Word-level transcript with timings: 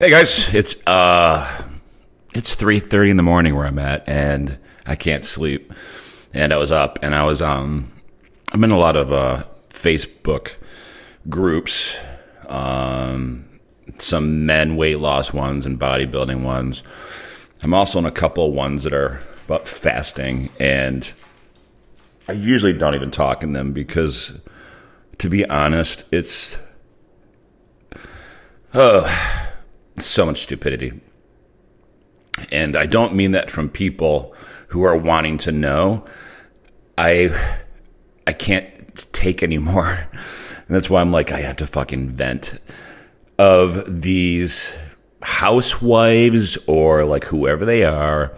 Hey 0.00 0.10
guys, 0.10 0.52
it's 0.52 0.84
uh 0.88 1.48
it's 2.34 2.56
3:30 2.56 3.10
in 3.10 3.16
the 3.16 3.22
morning 3.22 3.54
where 3.54 3.64
I'm 3.64 3.78
at 3.78 4.02
and 4.08 4.58
I 4.84 4.96
can't 4.96 5.24
sleep. 5.24 5.72
And 6.32 6.52
I 6.52 6.56
was 6.56 6.72
up 6.72 6.98
and 7.00 7.14
I 7.14 7.22
was 7.22 7.40
um 7.40 7.92
I'm 8.52 8.64
in 8.64 8.72
a 8.72 8.76
lot 8.76 8.96
of 8.96 9.12
uh 9.12 9.44
Facebook 9.70 10.56
groups 11.28 11.94
um 12.48 13.44
some 13.98 14.44
men 14.44 14.74
weight 14.74 14.98
loss 14.98 15.32
ones 15.32 15.64
and 15.64 15.78
bodybuilding 15.78 16.42
ones. 16.42 16.82
I'm 17.62 17.72
also 17.72 18.00
in 18.00 18.04
a 18.04 18.10
couple 18.10 18.50
ones 18.50 18.82
that 18.82 18.92
are 18.92 19.20
about 19.46 19.68
fasting 19.68 20.50
and 20.58 21.08
I 22.26 22.32
usually 22.32 22.72
don't 22.72 22.96
even 22.96 23.12
talk 23.12 23.44
in 23.44 23.52
them 23.52 23.72
because 23.72 24.32
to 25.18 25.30
be 25.30 25.48
honest, 25.48 26.02
it's 26.10 26.58
uh 28.72 29.42
so 29.98 30.26
much 30.26 30.42
stupidity. 30.42 31.00
And 32.50 32.76
I 32.76 32.86
don't 32.86 33.14
mean 33.14 33.32
that 33.32 33.50
from 33.50 33.68
people 33.68 34.34
who 34.68 34.82
are 34.82 34.96
wanting 34.96 35.38
to 35.38 35.52
know. 35.52 36.04
I 36.98 37.30
I 38.26 38.32
can't 38.32 39.12
take 39.12 39.42
anymore. 39.42 40.08
And 40.66 40.74
that's 40.74 40.88
why 40.88 41.00
I'm 41.00 41.12
like 41.12 41.30
I 41.30 41.40
have 41.40 41.56
to 41.56 41.66
fucking 41.66 42.10
vent 42.10 42.58
of 43.38 44.02
these 44.02 44.72
housewives 45.22 46.58
or 46.66 47.04
like 47.04 47.24
whoever 47.24 47.64
they 47.64 47.84
are 47.84 48.34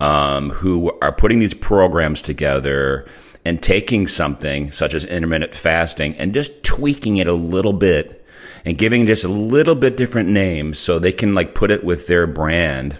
um, 0.00 0.50
who 0.50 0.96
are 1.00 1.12
putting 1.12 1.38
these 1.38 1.54
programs 1.54 2.22
together 2.22 3.06
and 3.44 3.62
taking 3.62 4.08
something 4.08 4.72
such 4.72 4.94
as 4.94 5.04
intermittent 5.04 5.54
fasting 5.54 6.14
and 6.16 6.34
just 6.34 6.62
tweaking 6.62 7.18
it 7.18 7.26
a 7.26 7.34
little 7.34 7.72
bit 7.72 8.19
and 8.64 8.78
giving 8.78 9.06
just 9.06 9.24
a 9.24 9.28
little 9.28 9.74
bit 9.74 9.96
different 9.96 10.28
names 10.28 10.78
so 10.78 10.98
they 10.98 11.12
can 11.12 11.34
like 11.34 11.54
put 11.54 11.70
it 11.70 11.84
with 11.84 12.06
their 12.06 12.26
brand. 12.26 12.98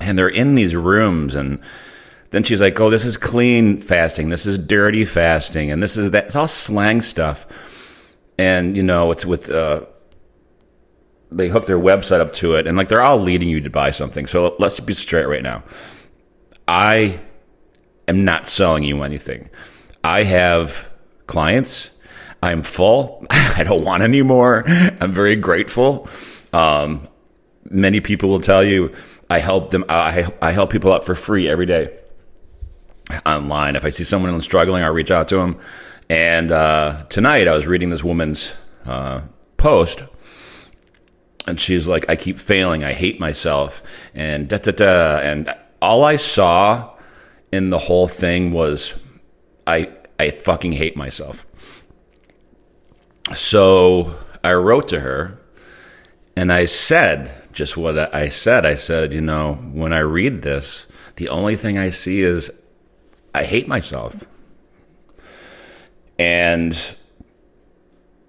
And 0.00 0.18
they're 0.18 0.28
in 0.28 0.54
these 0.54 0.74
rooms 0.74 1.34
and 1.34 1.60
then 2.30 2.44
she's 2.44 2.60
like, 2.60 2.78
"Oh, 2.78 2.90
this 2.90 3.04
is 3.04 3.16
clean 3.16 3.78
fasting. 3.78 4.30
This 4.30 4.46
is 4.46 4.56
dirty 4.56 5.04
fasting, 5.04 5.70
and 5.70 5.82
this 5.82 5.96
is 5.96 6.12
that." 6.12 6.26
It's 6.26 6.36
all 6.36 6.48
slang 6.48 7.02
stuff, 7.02 7.46
and 8.38 8.76
you 8.76 8.82
know, 8.82 9.10
it's 9.10 9.26
with 9.26 9.50
uh, 9.50 9.84
they 11.32 11.48
hook 11.48 11.66
their 11.66 11.78
website 11.78 12.20
up 12.20 12.32
to 12.34 12.54
it, 12.54 12.66
and 12.66 12.76
like 12.76 12.88
they're 12.88 13.02
all 13.02 13.18
leading 13.18 13.48
you 13.48 13.60
to 13.60 13.70
buy 13.70 13.90
something. 13.90 14.26
So 14.26 14.54
let's 14.58 14.78
be 14.80 14.94
straight 14.94 15.26
right 15.26 15.42
now. 15.42 15.64
I 16.68 17.20
am 18.06 18.24
not 18.24 18.48
selling 18.48 18.84
you 18.84 19.02
anything. 19.02 19.50
I 20.04 20.22
have 20.22 20.88
clients 21.26 21.90
I'm 22.42 22.62
full. 22.62 23.26
I 23.30 23.64
don't 23.64 23.84
want 23.84 24.02
any 24.02 24.22
more. 24.22 24.64
I'm 24.66 25.12
very 25.12 25.36
grateful. 25.36 26.08
Um, 26.52 27.08
many 27.64 28.00
people 28.00 28.28
will 28.28 28.40
tell 28.40 28.64
you 28.64 28.94
I 29.28 29.38
help 29.38 29.70
them. 29.70 29.84
I, 29.88 30.26
I 30.42 30.50
help 30.50 30.70
people 30.70 30.92
out 30.92 31.04
for 31.04 31.14
free 31.14 31.48
every 31.48 31.66
day 31.66 31.96
online. 33.26 33.76
If 33.76 33.84
I 33.84 33.90
see 33.90 34.04
someone 34.04 34.40
struggling, 34.42 34.82
I 34.82 34.88
reach 34.88 35.10
out 35.10 35.28
to 35.28 35.36
them. 35.36 35.58
And 36.08 36.50
uh, 36.50 37.04
tonight 37.08 37.46
I 37.46 37.52
was 37.52 37.66
reading 37.66 37.90
this 37.90 38.02
woman's 38.02 38.52
uh, 38.84 39.20
post, 39.56 40.02
and 41.46 41.60
she's 41.60 41.86
like, 41.86 42.08
"I 42.08 42.16
keep 42.16 42.40
failing. 42.40 42.82
I 42.82 42.92
hate 42.92 43.20
myself." 43.20 43.82
And 44.14 44.48
da 44.48 44.58
da 44.58 44.72
da. 44.72 45.18
And 45.18 45.54
all 45.80 46.04
I 46.04 46.16
saw 46.16 46.96
in 47.52 47.70
the 47.70 47.78
whole 47.78 48.08
thing 48.08 48.52
was, 48.52 48.98
I 49.66 49.92
I 50.18 50.30
fucking 50.30 50.72
hate 50.72 50.96
myself. 50.96 51.46
So 53.34 54.16
I 54.42 54.54
wrote 54.54 54.88
to 54.88 55.00
her 55.00 55.38
and 56.36 56.52
I 56.52 56.64
said 56.64 57.32
just 57.52 57.76
what 57.76 58.14
I 58.14 58.28
said. 58.28 58.64
I 58.64 58.74
said, 58.74 59.12
you 59.12 59.20
know, 59.20 59.54
when 59.72 59.92
I 59.92 59.98
read 60.00 60.42
this, 60.42 60.86
the 61.16 61.28
only 61.28 61.56
thing 61.56 61.78
I 61.78 61.90
see 61.90 62.22
is 62.22 62.50
I 63.34 63.44
hate 63.44 63.68
myself. 63.68 64.24
And 66.18 66.96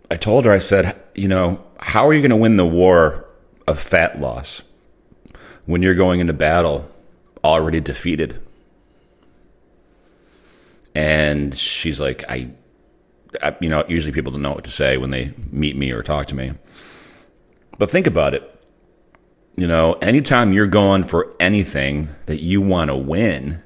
I 0.10 0.16
told 0.16 0.46
her, 0.46 0.52
I 0.52 0.60
said, 0.60 0.96
you 1.16 1.28
know, 1.28 1.64
how 1.78 2.08
are 2.08 2.14
you 2.14 2.22
going 2.22 2.32
to 2.32 2.38
win 2.38 2.58
the 2.58 2.66
war 2.66 3.26
of 3.68 3.80
fat 3.80 4.20
loss 4.20 4.62
when 5.66 5.82
you're 5.82 5.96
going 5.96 6.20
into 6.20 6.34
battle 6.34 6.90
already 7.44 7.80
defeated? 7.80 8.42
And 10.94 11.56
she's 11.56 12.00
like, 12.00 12.24
I 12.30 12.50
you 13.60 13.70
know, 13.70 13.84
usually 13.88 14.12
people 14.12 14.32
don't 14.32 14.42
know 14.42 14.54
what 14.54 14.64
to 14.66 14.72
say 14.72 14.98
when 14.98 15.12
they 15.12 15.34
meet 15.52 15.76
me 15.76 15.92
or 15.92 16.04
talk 16.04 16.28
to 16.28 16.36
me. 16.36 16.54
But 17.78 17.90
think 17.90 18.08
about 18.08 18.34
it. 18.34 18.48
You 19.56 19.68
know, 19.68 19.94
anytime 19.94 20.54
you're 20.54 20.68
going 20.68 21.04
for 21.04 21.34
anything 21.40 22.10
that 22.26 22.42
you 22.42 22.62
want 22.62 22.90
to 22.90 22.96
win, 22.96 23.62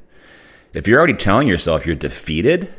if 0.73 0.87
you're 0.87 0.97
already 0.97 1.13
telling 1.13 1.47
yourself 1.47 1.85
you're 1.85 1.95
defeated, 1.95 2.73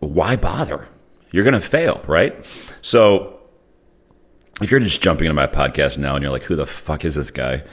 why 0.00 0.36
bother? 0.36 0.88
You're 1.30 1.44
going 1.44 1.54
to 1.54 1.60
fail, 1.60 2.02
right? 2.06 2.44
So, 2.82 3.40
if 4.60 4.70
you're 4.70 4.80
just 4.80 5.00
jumping 5.00 5.26
into 5.26 5.34
my 5.34 5.46
podcast 5.46 5.96
now 5.96 6.14
and 6.14 6.22
you're 6.22 6.32
like, 6.32 6.42
who 6.42 6.56
the 6.56 6.66
fuck 6.66 7.04
is 7.04 7.14
this 7.14 7.30
guy? 7.30 7.64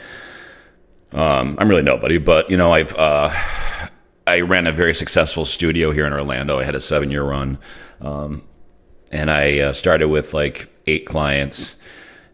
Um, 1.12 1.58
I'm 1.60 1.68
really 1.68 1.82
nobody, 1.82 2.18
but 2.18 2.50
you 2.50 2.58
know, 2.58 2.72
I've 2.72 2.96
uh, 2.96 3.30
I 4.30 4.42
ran 4.42 4.68
a 4.68 4.72
very 4.72 4.94
successful 4.94 5.44
studio 5.46 5.92
here 5.92 6.06
in 6.06 6.14
Orlando. 6.14 6.60
I 6.60 6.64
had 6.64 6.76
a 6.76 6.82
seven 6.82 7.10
year 7.10 7.24
run. 7.24 7.58
Um, 8.00 8.44
and 9.12 9.32
I 9.32 9.60
uh, 9.60 9.74
started 9.74 10.08
with 10.10 10.36
like 10.36 10.70
eight 10.86 11.08
clients. 11.08 11.76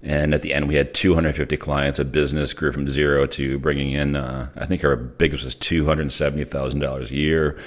And 0.03 0.33
at 0.33 0.41
the 0.41 0.53
end, 0.53 0.67
we 0.67 0.75
had 0.75 0.93
250 0.93 1.55
clients. 1.55 1.97
A 1.97 2.03
business 2.03 2.51
grew 2.51 2.73
from 2.73 2.89
zero 2.89 3.25
to 3.27 3.57
bringing 3.59 3.91
in, 3.91 4.17
uh, 4.17 4.49
I 4.57 4.65
think 4.65 4.83
our 4.83 4.97
biggest 4.97 5.45
was 5.45 5.55
$270,000 5.55 7.09
a 7.09 7.15
year. 7.15 7.57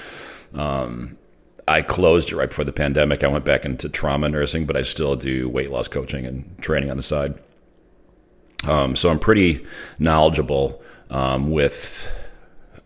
Um, 0.53 1.17
I 1.67 1.81
closed 1.81 2.31
it 2.31 2.35
right 2.35 2.49
before 2.49 2.65
the 2.65 2.71
pandemic. 2.71 3.23
I 3.23 3.27
went 3.27 3.45
back 3.45 3.65
into 3.65 3.89
trauma 3.89 4.29
nursing, 4.29 4.65
but 4.65 4.77
I 4.77 4.83
still 4.83 5.15
do 5.15 5.49
weight 5.49 5.71
loss 5.71 5.87
coaching 5.87 6.25
and 6.25 6.55
training 6.61 6.91
on 6.91 6.97
the 6.97 7.03
side. 7.03 7.33
Um, 8.67 8.95
so 8.95 9.09
I'm 9.09 9.19
pretty 9.19 9.65
knowledgeable 9.97 10.81
um, 11.09 11.51
with 11.51 12.11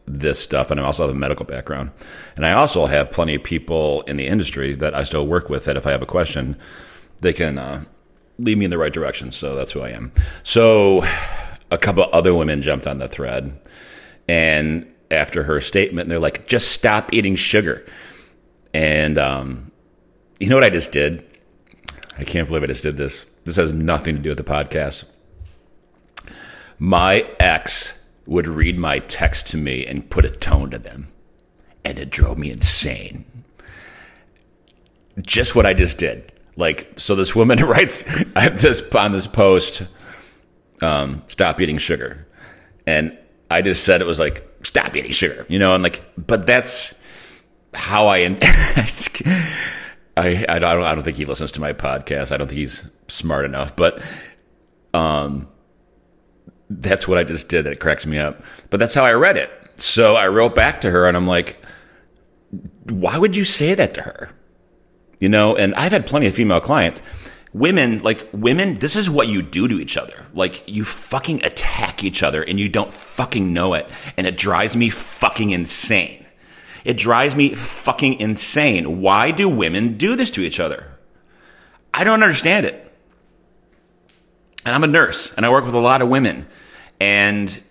this 0.05 0.39
stuff, 0.39 0.69
and 0.69 0.79
I 0.79 0.83
also 0.83 1.07
have 1.07 1.15
a 1.15 1.17
medical 1.17 1.45
background. 1.45 1.91
And 2.35 2.45
I 2.45 2.53
also 2.53 2.85
have 2.87 3.11
plenty 3.11 3.35
of 3.35 3.43
people 3.43 4.01
in 4.01 4.17
the 4.17 4.27
industry 4.27 4.73
that 4.75 4.93
I 4.93 5.03
still 5.03 5.25
work 5.25 5.49
with 5.49 5.65
that 5.65 5.77
if 5.77 5.87
I 5.87 5.91
have 5.91 6.01
a 6.01 6.07
question, 6.07 6.57
they 7.21 7.33
can 7.33 7.57
uh, 7.57 7.85
lead 8.37 8.57
me 8.57 8.65
in 8.65 8.71
the 8.71 8.77
right 8.77 8.93
direction. 8.93 9.31
So 9.31 9.53
that's 9.55 9.71
who 9.71 9.81
I 9.81 9.89
am. 9.89 10.11
So 10.43 11.05
a 11.71 11.77
couple 11.77 12.07
other 12.11 12.35
women 12.35 12.61
jumped 12.61 12.87
on 12.87 12.97
the 12.97 13.07
thread, 13.07 13.59
and 14.27 14.85
after 15.09 15.43
her 15.43 15.61
statement, 15.61 16.09
they're 16.09 16.19
like, 16.19 16.47
"Just 16.47 16.71
stop 16.71 17.13
eating 17.13 17.35
sugar." 17.35 17.85
And 18.73 19.17
um, 19.17 19.71
you 20.39 20.49
know 20.49 20.55
what 20.55 20.63
I 20.63 20.69
just 20.69 20.91
did? 20.91 21.23
I 22.17 22.23
can't 22.23 22.47
believe 22.47 22.63
I 22.63 22.67
just 22.67 22.83
did 22.83 22.97
this. 22.97 23.25
This 23.43 23.55
has 23.55 23.73
nothing 23.73 24.15
to 24.15 24.21
do 24.21 24.29
with 24.29 24.37
the 24.37 24.43
podcast. 24.43 25.05
My 26.79 27.27
ex 27.39 28.02
would 28.25 28.47
read 28.47 28.77
my 28.77 28.99
text 28.99 29.47
to 29.47 29.57
me 29.57 29.85
and 29.85 30.09
put 30.09 30.25
a 30.25 30.29
tone 30.29 30.69
to 30.71 30.79
them. 30.79 31.07
And 31.83 31.99
it 31.99 32.09
drove 32.09 32.37
me 32.37 32.51
insane. 32.51 33.25
Just 35.21 35.55
what 35.55 35.65
I 35.65 35.73
just 35.73 35.97
did. 35.97 36.31
Like, 36.55 36.93
so 36.97 37.15
this 37.15 37.35
woman 37.35 37.59
writes 37.65 38.03
this 38.33 38.81
on 38.93 39.11
this 39.11 39.27
post, 39.27 39.83
um, 40.81 41.23
stop 41.27 41.59
eating 41.59 41.77
sugar. 41.77 42.27
And 42.85 43.17
I 43.49 43.61
just 43.61 43.83
said 43.83 44.01
it 44.01 44.07
was 44.07 44.19
like, 44.19 44.47
stop 44.63 44.95
eating 44.95 45.11
sugar, 45.11 45.45
you 45.49 45.59
know, 45.59 45.73
and 45.73 45.83
like, 45.83 46.01
but 46.17 46.45
that's 46.45 47.01
how 47.73 48.07
I, 48.07 48.19
I, 50.15 50.45
I 50.47 50.59
don't, 50.59 50.83
I 50.83 50.95
don't 50.95 51.03
think 51.03 51.17
he 51.17 51.25
listens 51.25 51.51
to 51.53 51.61
my 51.61 51.73
podcast. 51.73 52.31
I 52.31 52.37
don't 52.37 52.47
think 52.47 52.59
he's 52.59 52.85
smart 53.07 53.45
enough, 53.45 53.75
but, 53.75 54.01
um, 54.93 55.47
that's 56.81 57.07
what 57.07 57.17
I 57.17 57.23
just 57.23 57.49
did. 57.49 57.63
That 57.63 57.79
cracks 57.79 58.05
me 58.05 58.17
up. 58.17 58.41
But 58.69 58.79
that's 58.79 58.93
how 58.93 59.05
I 59.05 59.13
read 59.13 59.37
it. 59.37 59.51
So 59.75 60.15
I 60.15 60.27
wrote 60.27 60.55
back 60.55 60.81
to 60.81 60.91
her 60.91 61.07
and 61.07 61.17
I'm 61.17 61.27
like, 61.27 61.63
why 62.89 63.17
would 63.17 63.35
you 63.35 63.45
say 63.45 63.73
that 63.75 63.93
to 63.95 64.01
her? 64.01 64.29
You 65.19 65.29
know, 65.29 65.55
and 65.55 65.73
I've 65.75 65.91
had 65.91 66.05
plenty 66.05 66.27
of 66.27 66.35
female 66.35 66.59
clients. 66.59 67.01
Women, 67.53 68.01
like 68.01 68.27
women, 68.33 68.79
this 68.79 68.95
is 68.95 69.09
what 69.09 69.27
you 69.27 69.41
do 69.41 69.67
to 69.67 69.79
each 69.79 69.95
other. 69.95 70.25
Like 70.33 70.63
you 70.67 70.83
fucking 70.83 71.43
attack 71.43 72.03
each 72.03 72.23
other 72.23 72.43
and 72.43 72.59
you 72.59 72.67
don't 72.67 72.91
fucking 72.91 73.53
know 73.53 73.73
it. 73.73 73.87
And 74.17 74.25
it 74.27 74.37
drives 74.37 74.75
me 74.75 74.89
fucking 74.89 75.51
insane. 75.51 76.25
It 76.83 76.97
drives 76.97 77.35
me 77.35 77.55
fucking 77.55 78.19
insane. 78.19 79.01
Why 79.01 79.31
do 79.31 79.47
women 79.47 79.97
do 79.97 80.15
this 80.15 80.31
to 80.31 80.41
each 80.41 80.59
other? 80.59 80.87
I 81.93 82.03
don't 82.03 82.23
understand 82.23 82.65
it. 82.65 82.79
And 84.65 84.73
I'm 84.73 84.83
a 84.83 84.87
nurse 84.87 85.31
and 85.35 85.45
I 85.45 85.49
work 85.49 85.65
with 85.65 85.75
a 85.75 85.79
lot 85.79 86.01
of 86.01 86.09
women. 86.09 86.47
And 87.03 87.61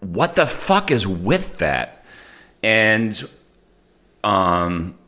what 0.00 0.34
the 0.34 0.46
fuck 0.46 0.90
is 0.90 1.06
with 1.06 1.58
that? 1.58 2.04
And 2.64 3.28
um 4.24 4.98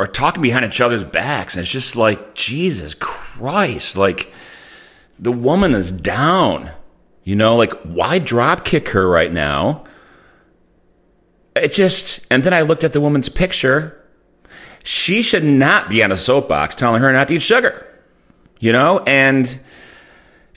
are 0.00 0.06
talking 0.06 0.40
behind 0.40 0.64
each 0.64 0.80
other's 0.80 1.04
backs 1.04 1.54
and 1.54 1.62
it's 1.62 1.70
just 1.70 1.94
like 1.94 2.34
Jesus 2.34 2.94
Christ 2.94 3.96
like 3.98 4.32
the 5.18 5.30
woman 5.30 5.74
is 5.74 5.92
down. 5.92 6.70
You 7.24 7.36
know, 7.36 7.54
like 7.54 7.72
why 7.82 8.18
drop 8.18 8.64
kick 8.64 8.88
her 8.88 9.06
right 9.06 9.30
now? 9.30 9.84
It 11.54 11.72
just, 11.72 12.26
and 12.30 12.42
then 12.42 12.54
I 12.54 12.62
looked 12.62 12.82
at 12.82 12.94
the 12.94 13.00
woman's 13.00 13.28
picture. 13.28 14.02
She 14.82 15.22
should 15.22 15.44
not 15.44 15.90
be 15.90 16.02
on 16.02 16.10
a 16.10 16.16
soapbox 16.16 16.74
telling 16.74 17.02
her 17.02 17.12
not 17.12 17.28
to 17.28 17.34
eat 17.34 17.42
sugar, 17.42 17.86
you 18.58 18.72
know? 18.72 19.00
And 19.06 19.60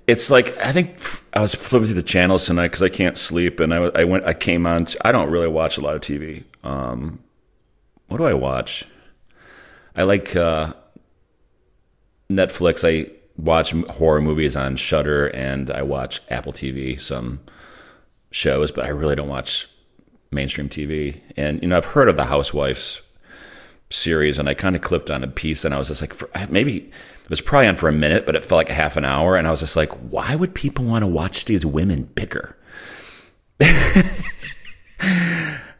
it's 0.07 0.29
like, 0.29 0.57
I 0.63 0.71
think 0.71 0.97
I 1.33 1.39
was 1.39 1.55
flipping 1.55 1.87
through 1.87 1.95
the 1.95 2.03
channels 2.03 2.45
tonight 2.45 2.67
because 2.67 2.81
I 2.81 2.89
can't 2.89 3.17
sleep. 3.17 3.59
And 3.59 3.73
I, 3.73 3.77
I 3.77 4.03
went, 4.03 4.25
I 4.25 4.33
came 4.33 4.65
on, 4.65 4.87
I 5.01 5.11
don't 5.11 5.29
really 5.29 5.47
watch 5.47 5.77
a 5.77 5.81
lot 5.81 5.95
of 5.95 6.01
TV. 6.01 6.43
Um, 6.63 7.19
what 8.07 8.17
do 8.17 8.25
I 8.25 8.33
watch? 8.33 8.85
I 9.95 10.03
like, 10.03 10.35
uh, 10.35 10.73
Netflix. 12.29 12.83
I 12.83 13.11
watch 13.37 13.71
horror 13.71 14.21
movies 14.21 14.55
on 14.55 14.77
Shudder 14.77 15.27
and 15.27 15.69
I 15.69 15.81
watch 15.81 16.21
Apple 16.29 16.53
TV, 16.53 16.99
some 16.99 17.41
shows, 18.31 18.71
but 18.71 18.85
I 18.85 18.89
really 18.89 19.15
don't 19.15 19.29
watch 19.29 19.67
mainstream 20.31 20.69
TV. 20.69 21.21
And 21.37 21.61
you 21.61 21.69
know, 21.69 21.77
I've 21.77 21.85
heard 21.85 22.09
of 22.09 22.17
the 22.17 22.25
Housewives 22.25 23.01
series, 23.89 24.39
and 24.39 24.49
I 24.49 24.53
kind 24.53 24.75
of 24.75 24.81
clipped 24.81 25.09
on 25.09 25.23
a 25.23 25.27
piece, 25.27 25.65
and 25.65 25.73
I 25.73 25.77
was 25.77 25.87
just 25.89 26.01
like, 26.01 26.13
for, 26.13 26.29
maybe 26.49 26.77
it 27.23 27.29
was 27.29 27.41
probably 27.41 27.67
on 27.67 27.75
for 27.75 27.89
a 27.89 27.93
minute, 27.93 28.25
but 28.25 28.35
it 28.35 28.45
felt 28.45 28.57
like 28.57 28.69
half 28.69 28.97
an 28.97 29.05
hour, 29.05 29.35
and 29.35 29.47
I 29.47 29.51
was 29.51 29.61
just 29.61 29.75
like, 29.75 29.91
why 29.93 30.35
would 30.35 30.53
people 30.55 30.85
want 30.85 31.03
to 31.03 31.07
watch 31.07 31.45
these 31.45 31.65
women 31.65 32.03
bicker? 32.15 32.57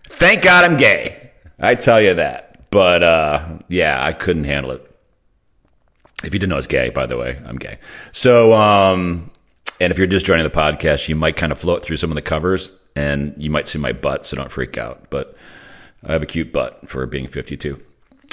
Thank 0.10 0.44
God 0.44 0.64
I'm 0.64 0.78
gay. 0.78 1.32
I 1.60 1.76
tell 1.76 2.02
you 2.02 2.14
that. 2.16 2.70
But 2.72 3.04
uh, 3.04 3.60
yeah, 3.70 4.04
I 4.04 4.14
couldn't 4.14 4.46
handle 4.46 4.72
it. 4.72 4.92
If 6.24 6.34
you 6.34 6.40
didn't 6.40 6.50
know, 6.50 6.58
it's 6.58 6.68
gay. 6.68 6.90
By 6.90 7.06
the 7.06 7.18
way, 7.18 7.40
I'm 7.46 7.58
gay. 7.58 7.80
So, 8.12 8.54
um, 8.54 9.32
and 9.80 9.92
if 9.92 9.98
you're 9.98 10.08
just 10.08 10.26
joining 10.26 10.44
the 10.44 10.50
podcast, 10.50 11.08
you 11.08 11.16
might 11.16 11.36
kind 11.36 11.52
of 11.52 11.60
float 11.60 11.84
through 11.84 11.98
some 11.98 12.12
of 12.12 12.16
the 12.16 12.22
covers 12.22 12.70
and 12.96 13.34
you 13.38 13.50
might 13.50 13.68
see 13.68 13.78
my 13.78 13.92
butt, 13.92 14.26
so 14.26 14.38
don't 14.38 14.52
freak 14.52 14.78
out. 14.78 15.10
But 15.10 15.36
I 16.04 16.14
have 16.14 16.24
a 16.24 16.26
cute 16.26 16.54
butt 16.54 16.90
for 16.90 17.06
being 17.06 17.28
52. 17.28 17.82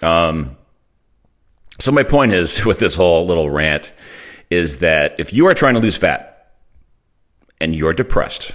Um, 0.03 0.57
so 1.79 1.91
my 1.91 2.03
point 2.03 2.33
is 2.33 2.65
with 2.65 2.79
this 2.79 2.95
whole 2.95 3.27
little 3.27 3.51
rant 3.51 3.93
is 4.51 4.79
that 4.79 5.19
if 5.19 5.33
you 5.33 5.47
are 5.47 5.55
trying 5.55 5.75
to 5.75 5.81
lose 5.81 5.97
fat 5.97 6.53
and 7.61 7.75
you're 7.75 7.93
depressed 7.93 8.53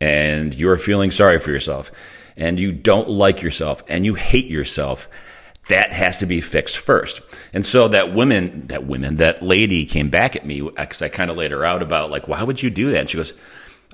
and 0.00 0.54
you're 0.54 0.76
feeling 0.76 1.10
sorry 1.10 1.38
for 1.38 1.50
yourself 1.50 1.90
and 2.36 2.60
you 2.60 2.70
don't 2.70 3.08
like 3.08 3.42
yourself 3.42 3.82
and 3.88 4.04
you 4.04 4.14
hate 4.14 4.46
yourself, 4.46 5.08
that 5.68 5.92
has 5.92 6.18
to 6.18 6.26
be 6.26 6.40
fixed 6.40 6.76
first. 6.76 7.20
And 7.52 7.66
so 7.66 7.88
that 7.88 8.14
woman, 8.14 8.68
that 8.68 8.86
woman, 8.86 9.16
that 9.16 9.42
lady 9.42 9.84
came 9.84 10.10
back 10.10 10.36
at 10.36 10.46
me 10.46 10.60
because 10.60 11.02
I 11.02 11.08
kind 11.08 11.30
of 11.30 11.36
laid 11.36 11.50
her 11.50 11.64
out 11.64 11.82
about 11.82 12.10
like, 12.10 12.28
why 12.28 12.42
would 12.42 12.62
you 12.62 12.70
do 12.70 12.92
that? 12.92 13.00
And 13.00 13.10
she 13.10 13.16
goes, 13.16 13.32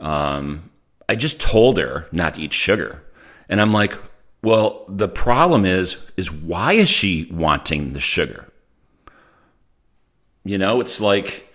um, 0.00 0.70
I 1.08 1.14
just 1.14 1.40
told 1.40 1.78
her 1.78 2.08
not 2.12 2.34
to 2.34 2.42
eat 2.42 2.52
sugar. 2.52 3.02
And 3.48 3.60
I'm 3.60 3.72
like, 3.72 3.94
well, 4.42 4.84
the 4.88 5.08
problem 5.08 5.64
is, 5.64 5.96
is 6.16 6.32
why 6.32 6.72
is 6.72 6.88
she 6.88 7.28
wanting 7.30 7.92
the 7.92 8.00
sugar? 8.00 8.48
You 10.44 10.58
know, 10.58 10.80
it's 10.80 11.00
like, 11.00 11.48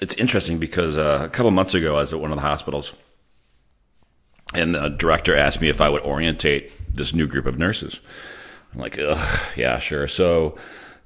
it's 0.00 0.14
interesting 0.14 0.58
because 0.58 0.96
uh, 0.96 1.20
a 1.24 1.28
couple 1.28 1.50
months 1.50 1.74
ago, 1.74 1.96
I 1.96 2.00
was 2.00 2.12
at 2.14 2.20
one 2.20 2.32
of 2.32 2.36
the 2.36 2.42
hospitals, 2.42 2.94
and 4.54 4.74
the 4.74 4.88
director 4.88 5.36
asked 5.36 5.60
me 5.60 5.68
if 5.68 5.80
I 5.80 5.90
would 5.90 6.02
orientate 6.02 6.72
this 6.94 7.12
new 7.12 7.26
group 7.26 7.44
of 7.44 7.58
nurses. 7.58 8.00
I'm 8.72 8.80
like, 8.80 8.98
Ugh, 8.98 9.40
yeah, 9.56 9.78
sure. 9.78 10.08
So 10.08 10.56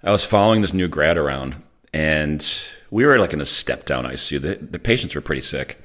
I 0.05 0.13
was 0.13 0.25
following 0.25 0.61
this 0.63 0.73
new 0.73 0.87
grad 0.87 1.19
around, 1.19 1.61
and 1.93 2.47
we 2.91 3.05
were 3.05 3.19
like 3.19 3.33
in 3.33 3.41
a 3.41 3.47
step 3.47 3.85
down 3.85 4.05
ICU. 4.05 4.41
The, 4.41 4.55
the 4.65 4.79
patients 4.79 5.17
were 5.17 5.21
pretty 5.21 5.43
sick. 5.43 5.83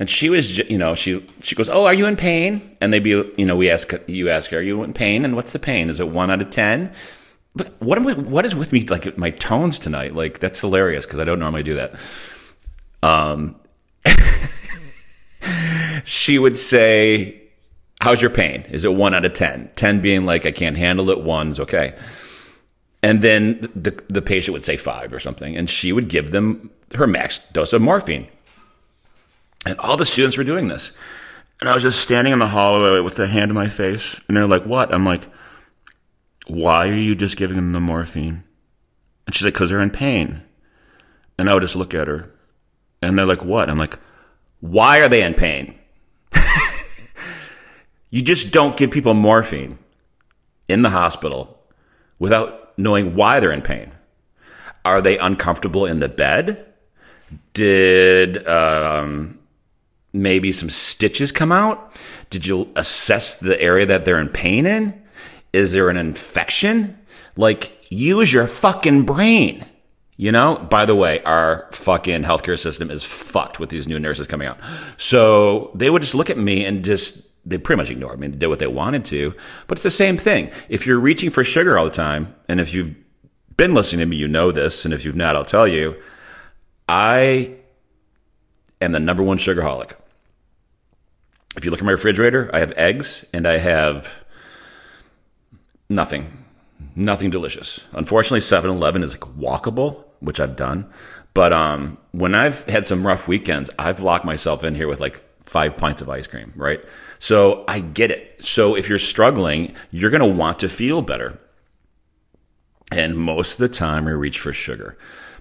And 0.00 0.08
she 0.08 0.30
was, 0.30 0.56
you 0.56 0.78
know, 0.78 0.94
she 0.94 1.24
she 1.42 1.54
goes, 1.54 1.68
"Oh, 1.68 1.84
are 1.84 1.92
you 1.92 2.06
in 2.06 2.16
pain?" 2.16 2.74
And 2.80 2.90
they'd 2.90 3.00
be, 3.00 3.10
you 3.36 3.44
know, 3.44 3.54
we 3.54 3.70
ask 3.70 3.92
you 4.06 4.30
ask 4.30 4.50
her, 4.50 4.58
"Are 4.58 4.62
you 4.62 4.82
in 4.82 4.94
pain?" 4.94 5.26
And 5.26 5.36
what's 5.36 5.52
the 5.52 5.58
pain? 5.58 5.90
Is 5.90 6.00
it 6.00 6.08
one 6.08 6.30
out 6.30 6.40
of 6.40 6.48
ten? 6.48 6.90
But 7.54 7.74
what 7.82 7.98
am, 7.98 8.06
I, 8.06 8.14
what 8.14 8.46
is 8.46 8.54
with 8.54 8.72
me 8.72 8.86
like 8.86 9.18
my 9.18 9.28
tones 9.28 9.78
tonight? 9.78 10.14
Like 10.14 10.40
that's 10.40 10.58
hilarious 10.58 11.04
because 11.04 11.20
I 11.20 11.24
don't 11.24 11.38
normally 11.38 11.62
do 11.62 11.74
that. 11.74 11.96
Um, 13.02 13.56
she 16.06 16.38
would 16.38 16.56
say, 16.56 17.42
"How's 18.00 18.22
your 18.22 18.30
pain? 18.30 18.62
Is 18.70 18.86
it 18.86 18.94
one 18.94 19.12
out 19.12 19.26
of 19.26 19.34
ten? 19.34 19.70
Ten 19.76 20.00
being 20.00 20.24
like 20.24 20.46
I 20.46 20.50
can't 20.50 20.78
handle 20.78 21.10
it. 21.10 21.20
One's 21.20 21.60
okay." 21.60 21.94
And 23.02 23.20
then 23.20 23.70
the 23.76 24.02
the 24.08 24.22
patient 24.22 24.54
would 24.54 24.64
say 24.64 24.78
five 24.78 25.12
or 25.12 25.20
something, 25.20 25.58
and 25.58 25.68
she 25.68 25.92
would 25.92 26.08
give 26.08 26.30
them 26.30 26.70
her 26.94 27.06
max 27.06 27.40
dose 27.52 27.74
of 27.74 27.82
morphine 27.82 28.28
and 29.66 29.78
all 29.78 29.96
the 29.96 30.06
students 30.06 30.36
were 30.36 30.44
doing 30.44 30.68
this. 30.68 30.92
And 31.60 31.68
I 31.68 31.74
was 31.74 31.82
just 31.82 32.00
standing 32.00 32.32
in 32.32 32.38
the 32.38 32.48
hallway 32.48 33.00
with 33.00 33.16
the 33.16 33.26
hand 33.26 33.50
in 33.50 33.54
my 33.54 33.68
face. 33.68 34.18
And 34.26 34.36
they're 34.36 34.46
like, 34.46 34.64
what? 34.64 34.94
I'm 34.94 35.04
like, 35.04 35.28
why 36.46 36.88
are 36.88 36.94
you 36.94 37.14
just 37.14 37.36
giving 37.36 37.56
them 37.56 37.72
the 37.72 37.80
morphine? 37.80 38.44
And 39.26 39.34
she's 39.34 39.44
like, 39.44 39.54
because 39.54 39.68
they're 39.68 39.80
in 39.80 39.90
pain. 39.90 40.42
And 41.38 41.50
I 41.50 41.54
would 41.54 41.62
just 41.62 41.76
look 41.76 41.94
at 41.94 42.08
her. 42.08 42.32
And 43.02 43.18
they're 43.18 43.26
like, 43.26 43.44
what? 43.44 43.68
I'm 43.68 43.78
like, 43.78 43.98
why 44.60 45.00
are 45.00 45.08
they 45.08 45.22
in 45.22 45.34
pain? 45.34 45.78
you 48.10 48.22
just 48.22 48.52
don't 48.52 48.76
give 48.76 48.90
people 48.90 49.14
morphine 49.14 49.78
in 50.68 50.82
the 50.82 50.90
hospital 50.90 51.58
without 52.18 52.78
knowing 52.78 53.14
why 53.14 53.40
they're 53.40 53.52
in 53.52 53.62
pain. 53.62 53.92
Are 54.84 55.02
they 55.02 55.18
uncomfortable 55.18 55.84
in 55.84 56.00
the 56.00 56.08
bed? 56.08 56.72
Did 57.52 58.46
um, 58.48 59.39
maybe 60.12 60.52
some 60.52 60.70
stitches 60.70 61.32
come 61.32 61.52
out? 61.52 61.92
Did 62.30 62.46
you 62.46 62.68
assess 62.76 63.36
the 63.36 63.60
area 63.60 63.86
that 63.86 64.04
they're 64.04 64.20
in 64.20 64.28
pain 64.28 64.66
in? 64.66 65.00
Is 65.52 65.72
there 65.72 65.90
an 65.90 65.96
infection? 65.96 66.98
Like, 67.36 67.76
use 67.88 68.32
your 68.32 68.46
fucking 68.46 69.04
brain. 69.04 69.64
You 70.16 70.32
know, 70.32 70.56
by 70.56 70.84
the 70.84 70.94
way, 70.94 71.22
our 71.22 71.68
fucking 71.72 72.24
healthcare 72.24 72.58
system 72.58 72.90
is 72.90 73.02
fucked 73.02 73.58
with 73.58 73.70
these 73.70 73.88
new 73.88 73.98
nurses 73.98 74.26
coming 74.26 74.46
out. 74.46 74.58
So 74.98 75.70
they 75.74 75.88
would 75.88 76.02
just 76.02 76.14
look 76.14 76.28
at 76.28 76.36
me 76.36 76.66
and 76.66 76.84
just, 76.84 77.22
they 77.46 77.56
pretty 77.56 77.80
much 77.80 77.90
ignored 77.90 78.20
me 78.20 78.26
and 78.26 78.38
did 78.38 78.48
what 78.48 78.58
they 78.58 78.66
wanted 78.66 79.06
to. 79.06 79.34
But 79.66 79.78
it's 79.78 79.82
the 79.82 79.90
same 79.90 80.18
thing. 80.18 80.50
If 80.68 80.86
you're 80.86 81.00
reaching 81.00 81.30
for 81.30 81.42
sugar 81.42 81.78
all 81.78 81.86
the 81.86 81.90
time, 81.90 82.34
and 82.48 82.60
if 82.60 82.74
you've 82.74 82.94
been 83.56 83.72
listening 83.72 84.00
to 84.00 84.06
me, 84.06 84.16
you 84.16 84.28
know 84.28 84.52
this. 84.52 84.84
And 84.84 84.92
if 84.92 85.06
you've 85.06 85.16
not, 85.16 85.36
I'll 85.36 85.44
tell 85.44 85.66
you, 85.66 85.96
I 86.86 87.54
am 88.82 88.92
the 88.92 89.00
number 89.00 89.22
one 89.22 89.38
sugarholic 89.38 89.92
if 91.56 91.64
you 91.64 91.70
look 91.70 91.80
at 91.80 91.86
my 91.86 91.92
refrigerator, 91.92 92.50
I 92.52 92.60
have 92.60 92.72
eggs 92.76 93.24
and 93.32 93.46
I 93.46 93.58
have 93.58 94.10
nothing, 95.88 96.44
nothing 96.94 97.30
delicious. 97.30 97.80
Unfortunately, 97.92 98.40
7 98.40 98.70
Eleven 98.70 99.02
is 99.02 99.12
like 99.12 99.20
walkable, 99.36 100.04
which 100.20 100.38
I've 100.40 100.56
done. 100.56 100.86
But 101.34 101.52
um, 101.52 101.98
when 102.12 102.34
I've 102.34 102.64
had 102.64 102.86
some 102.86 103.06
rough 103.06 103.28
weekends, 103.28 103.70
I've 103.78 104.00
locked 104.00 104.24
myself 104.24 104.64
in 104.64 104.74
here 104.74 104.88
with 104.88 105.00
like 105.00 105.22
five 105.42 105.76
pints 105.76 106.00
of 106.00 106.08
ice 106.08 106.26
cream, 106.26 106.52
right? 106.54 106.80
So 107.18 107.64
I 107.66 107.80
get 107.80 108.10
it. 108.10 108.36
So 108.44 108.76
if 108.76 108.88
you're 108.88 108.98
struggling, 108.98 109.74
you're 109.90 110.10
going 110.10 110.22
to 110.22 110.38
want 110.38 110.60
to 110.60 110.68
feel 110.68 111.02
better. 111.02 111.38
And 112.92 113.16
most 113.16 113.52
of 113.52 113.58
the 113.58 113.68
time, 113.68 114.04
we 114.04 114.12
reach 114.12 114.38
for 114.38 114.52
sugar 114.52 114.96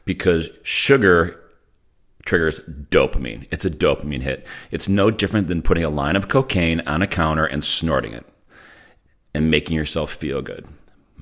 because 0.05 0.49
sugar 0.63 1.39
triggers 2.29 2.59
dopamine. 2.59 3.47
It's 3.49 3.65
a 3.65 3.71
dopamine 3.71 4.21
hit. 4.21 4.45
It's 4.69 4.87
no 4.87 5.09
different 5.09 5.47
than 5.47 5.63
putting 5.63 5.83
a 5.83 5.89
line 5.89 6.15
of 6.15 6.27
cocaine 6.27 6.79
on 6.81 7.01
a 7.01 7.07
counter 7.07 7.43
and 7.43 7.63
snorting 7.63 8.13
it 8.13 8.23
and 9.33 9.49
making 9.49 9.75
yourself 9.75 10.13
feel 10.13 10.43
good, 10.43 10.67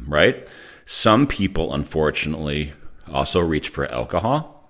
right? 0.05 0.45
Some 0.85 1.25
people, 1.25 1.73
unfortunately, 1.73 2.73
also 3.09 3.39
reach 3.39 3.69
for 3.69 3.89
alcohol 3.89 4.69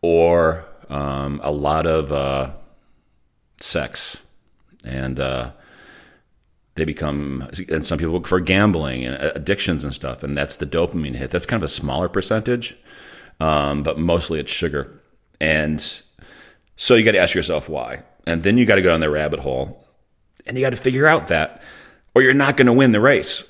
or 0.00 0.64
um, 0.88 1.40
a 1.44 1.52
lot 1.52 1.86
of 1.86 2.10
uh, 2.10 2.50
sex. 3.60 4.16
And 4.84 5.20
uh, 5.20 5.52
they 6.74 6.84
become, 6.84 7.48
and 7.68 7.86
some 7.86 7.98
people 7.98 8.14
look 8.14 8.26
for 8.26 8.40
gambling 8.40 9.04
and 9.04 9.14
addictions 9.14 9.84
and 9.84 9.94
stuff. 9.94 10.24
And 10.24 10.36
that's 10.36 10.56
the 10.56 10.66
dopamine 10.66 11.14
hit. 11.14 11.30
That's 11.30 11.46
kind 11.46 11.62
of 11.62 11.66
a 11.66 11.72
smaller 11.72 12.08
percentage 12.08 12.76
um, 13.40 13.82
but 13.82 13.98
mostly 13.98 14.40
it's 14.40 14.52
sugar. 14.52 15.00
And 15.40 15.84
so 16.76 16.94
you 16.94 17.04
got 17.04 17.12
to 17.12 17.18
ask 17.18 17.34
yourself 17.34 17.68
why. 17.68 18.02
And 18.26 18.42
then 18.42 18.56
you 18.56 18.66
got 18.66 18.76
to 18.76 18.82
go 18.82 18.90
down 18.90 19.00
the 19.00 19.10
rabbit 19.10 19.40
hole 19.40 19.84
and 20.46 20.56
you 20.56 20.62
got 20.62 20.70
to 20.70 20.76
figure 20.76 21.06
out 21.06 21.28
that, 21.28 21.62
or 22.14 22.22
you're 22.22 22.34
not 22.34 22.56
going 22.56 22.66
to 22.66 22.72
win 22.72 22.92
the 22.92 23.00
race. 23.00 23.44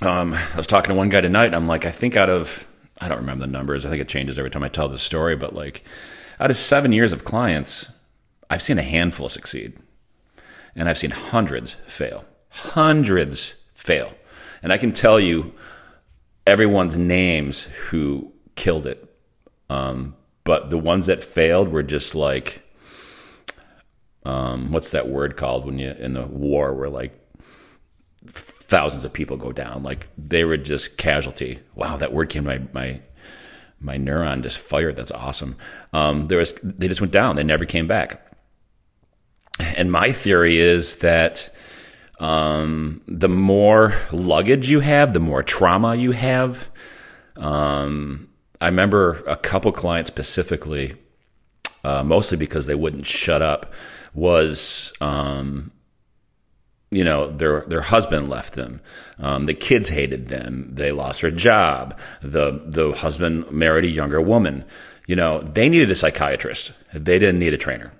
Um, 0.00 0.34
I 0.34 0.56
was 0.56 0.66
talking 0.66 0.90
to 0.90 0.94
one 0.94 1.08
guy 1.08 1.20
tonight, 1.20 1.46
and 1.46 1.56
I'm 1.56 1.66
like, 1.66 1.84
I 1.84 1.90
think 1.90 2.16
out 2.16 2.30
of, 2.30 2.66
I 3.00 3.08
don't 3.08 3.18
remember 3.18 3.46
the 3.46 3.52
numbers. 3.52 3.84
I 3.84 3.90
think 3.90 4.00
it 4.00 4.08
changes 4.08 4.38
every 4.38 4.50
time 4.50 4.62
I 4.62 4.68
tell 4.68 4.88
this 4.88 5.02
story, 5.02 5.34
but 5.34 5.54
like, 5.54 5.84
out 6.38 6.50
of 6.50 6.56
seven 6.56 6.92
years 6.92 7.10
of 7.10 7.24
clients, 7.24 7.90
I've 8.48 8.62
seen 8.62 8.78
a 8.78 8.82
handful 8.82 9.28
succeed, 9.28 9.76
and 10.76 10.88
I've 10.88 10.98
seen 10.98 11.10
hundreds 11.10 11.74
fail. 11.88 12.24
Hundreds 12.50 13.54
fail. 13.72 14.12
And 14.62 14.72
I 14.72 14.78
can 14.78 14.92
tell 14.92 15.18
you 15.18 15.52
everyone's 16.48 16.96
names 16.98 17.62
who 17.90 18.32
killed 18.56 18.86
it 18.86 19.04
Um, 19.70 20.16
but 20.44 20.70
the 20.70 20.78
ones 20.78 21.06
that 21.06 21.22
failed 21.24 21.68
were 21.68 21.82
just 21.82 22.14
like, 22.14 22.62
um, 24.24 24.72
what's 24.72 24.90
that 24.90 25.08
word 25.08 25.36
called 25.36 25.66
when 25.66 25.78
you 25.78 25.90
in 25.90 26.14
the 26.14 26.26
war 26.26 26.74
where 26.74 26.88
like 26.88 27.18
thousands 28.26 29.04
of 29.04 29.12
people 29.12 29.36
go 29.36 29.52
down? 29.52 29.82
Like 29.82 30.08
they 30.16 30.44
were 30.44 30.56
just 30.56 30.96
casualty. 30.98 31.60
Wow, 31.74 31.96
that 31.98 32.12
word 32.12 32.30
came 32.30 32.44
to 32.44 32.50
my 32.50 32.62
my 32.72 33.00
my 33.80 33.98
neuron 33.98 34.42
just 34.42 34.58
fired. 34.58 34.96
That's 34.96 35.10
awesome. 35.12 35.56
Um, 35.92 36.28
there 36.28 36.38
was 36.38 36.54
they 36.62 36.88
just 36.88 37.00
went 37.00 37.12
down. 37.12 37.36
They 37.36 37.44
never 37.44 37.66
came 37.66 37.86
back. 37.86 38.24
And 39.60 39.92
my 39.92 40.12
theory 40.12 40.58
is 40.58 40.96
that 40.98 41.54
um, 42.18 43.00
the 43.06 43.28
more 43.28 43.94
luggage 44.12 44.68
you 44.68 44.80
have, 44.80 45.12
the 45.12 45.20
more 45.20 45.42
trauma 45.42 45.94
you 45.94 46.12
have. 46.12 46.68
Um, 47.36 48.28
I 48.60 48.66
remember 48.66 49.22
a 49.26 49.36
couple 49.36 49.70
clients 49.70 50.08
specifically, 50.08 50.96
uh, 51.84 52.02
mostly 52.02 52.36
because 52.36 52.66
they 52.66 52.74
wouldn't 52.74 53.06
shut 53.06 53.40
up, 53.40 53.72
was 54.14 54.92
um, 55.00 55.70
you 56.90 57.04
know 57.04 57.30
their 57.30 57.60
their 57.62 57.82
husband 57.82 58.28
left 58.28 58.54
them. 58.54 58.80
Um, 59.18 59.46
the 59.46 59.54
kids 59.54 59.90
hated 59.90 60.28
them. 60.28 60.70
They 60.72 60.90
lost 60.90 61.22
their 61.22 61.30
job. 61.30 61.98
The 62.20 62.62
the 62.64 62.92
husband 62.92 63.50
married 63.52 63.84
a 63.84 63.88
younger 63.88 64.20
woman. 64.20 64.64
You 65.06 65.14
know 65.14 65.40
they 65.40 65.68
needed 65.68 65.90
a 65.90 65.94
psychiatrist. 65.94 66.72
They 66.92 67.20
didn't 67.20 67.38
need 67.38 67.54
a 67.54 67.58
trainer. 67.58 67.92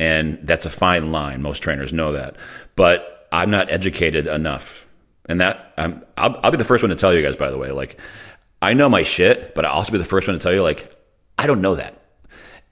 And 0.00 0.40
that's 0.42 0.66
a 0.66 0.70
fine 0.70 1.12
line. 1.12 1.40
Most 1.40 1.60
trainers 1.60 1.92
know 1.92 2.10
that. 2.12 2.34
But 2.74 3.13
i'm 3.34 3.50
not 3.50 3.70
educated 3.70 4.26
enough 4.26 4.86
and 5.26 5.40
that 5.40 5.72
I'm, 5.78 6.04
I'll, 6.16 6.38
I'll 6.42 6.50
be 6.50 6.56
the 6.56 6.64
first 6.64 6.82
one 6.82 6.90
to 6.90 6.96
tell 6.96 7.14
you 7.14 7.22
guys 7.22 7.36
by 7.36 7.50
the 7.50 7.58
way 7.58 7.70
like 7.70 7.98
i 8.62 8.74
know 8.74 8.88
my 8.88 9.02
shit 9.02 9.54
but 9.54 9.64
i'll 9.64 9.72
also 9.72 9.92
be 9.92 9.98
the 9.98 10.04
first 10.04 10.26
one 10.26 10.38
to 10.38 10.42
tell 10.42 10.52
you 10.52 10.62
like 10.62 10.94
i 11.38 11.46
don't 11.46 11.60
know 11.60 11.74
that 11.74 12.00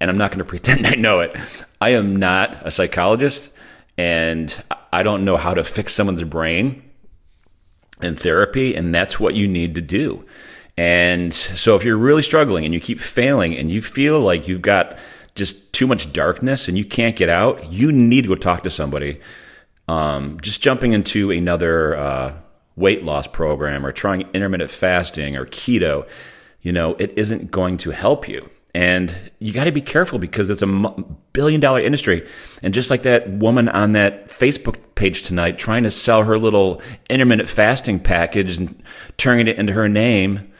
and 0.00 0.10
i'm 0.10 0.18
not 0.18 0.30
going 0.30 0.38
to 0.44 0.44
pretend 0.44 0.86
i 0.86 0.94
know 0.94 1.20
it 1.20 1.36
i 1.80 1.90
am 1.90 2.16
not 2.16 2.56
a 2.66 2.70
psychologist 2.70 3.50
and 3.98 4.62
I 4.92 5.02
don't 5.02 5.24
know 5.24 5.36
how 5.36 5.54
to 5.54 5.64
fix 5.64 5.94
someone's 5.94 6.24
brain 6.24 6.82
in 8.00 8.16
therapy, 8.16 8.74
and 8.74 8.94
that's 8.94 9.20
what 9.20 9.34
you 9.34 9.46
need 9.46 9.74
to 9.74 9.80
do. 9.80 10.24
And 10.76 11.32
so 11.32 11.76
if 11.76 11.84
you're 11.84 11.96
really 11.96 12.22
struggling 12.22 12.64
and 12.64 12.72
you 12.72 12.80
keep 12.80 13.00
failing 13.00 13.56
and 13.56 13.70
you 13.70 13.82
feel 13.82 14.20
like 14.20 14.48
you've 14.48 14.62
got 14.62 14.96
just 15.34 15.72
too 15.72 15.86
much 15.86 16.12
darkness 16.12 16.68
and 16.68 16.78
you 16.78 16.84
can't 16.84 17.16
get 17.16 17.28
out, 17.28 17.72
you 17.72 17.92
need 17.92 18.22
to 18.22 18.28
go 18.28 18.34
talk 18.34 18.62
to 18.62 18.70
somebody. 18.70 19.20
Um, 19.88 20.40
just 20.40 20.62
jumping 20.62 20.92
into 20.92 21.30
another 21.30 21.96
uh, 21.96 22.34
weight 22.76 23.04
loss 23.04 23.26
program 23.26 23.84
or 23.84 23.92
trying 23.92 24.22
intermittent 24.32 24.70
fasting 24.70 25.36
or 25.36 25.44
keto, 25.44 26.06
you 26.60 26.72
know, 26.72 26.94
it 26.98 27.12
isn't 27.16 27.50
going 27.50 27.78
to 27.78 27.90
help 27.90 28.28
you. 28.28 28.48
And 28.74 29.14
you 29.38 29.52
got 29.52 29.64
to 29.64 29.72
be 29.72 29.82
careful 29.82 30.18
because 30.18 30.48
it's 30.48 30.62
a 30.62 30.94
billion 31.34 31.60
dollar 31.60 31.80
industry. 31.80 32.26
And 32.62 32.72
just 32.72 32.88
like 32.88 33.02
that 33.02 33.28
woman 33.28 33.68
on 33.68 33.92
that 33.92 34.28
Facebook 34.28 34.78
page 34.94 35.24
tonight 35.24 35.58
trying 35.58 35.82
to 35.82 35.90
sell 35.90 36.24
her 36.24 36.38
little 36.38 36.80
intermittent 37.10 37.50
fasting 37.50 38.00
package 38.00 38.56
and 38.56 38.82
turning 39.18 39.46
it 39.46 39.58
into 39.58 39.74
her 39.74 39.90
name, 39.90 40.50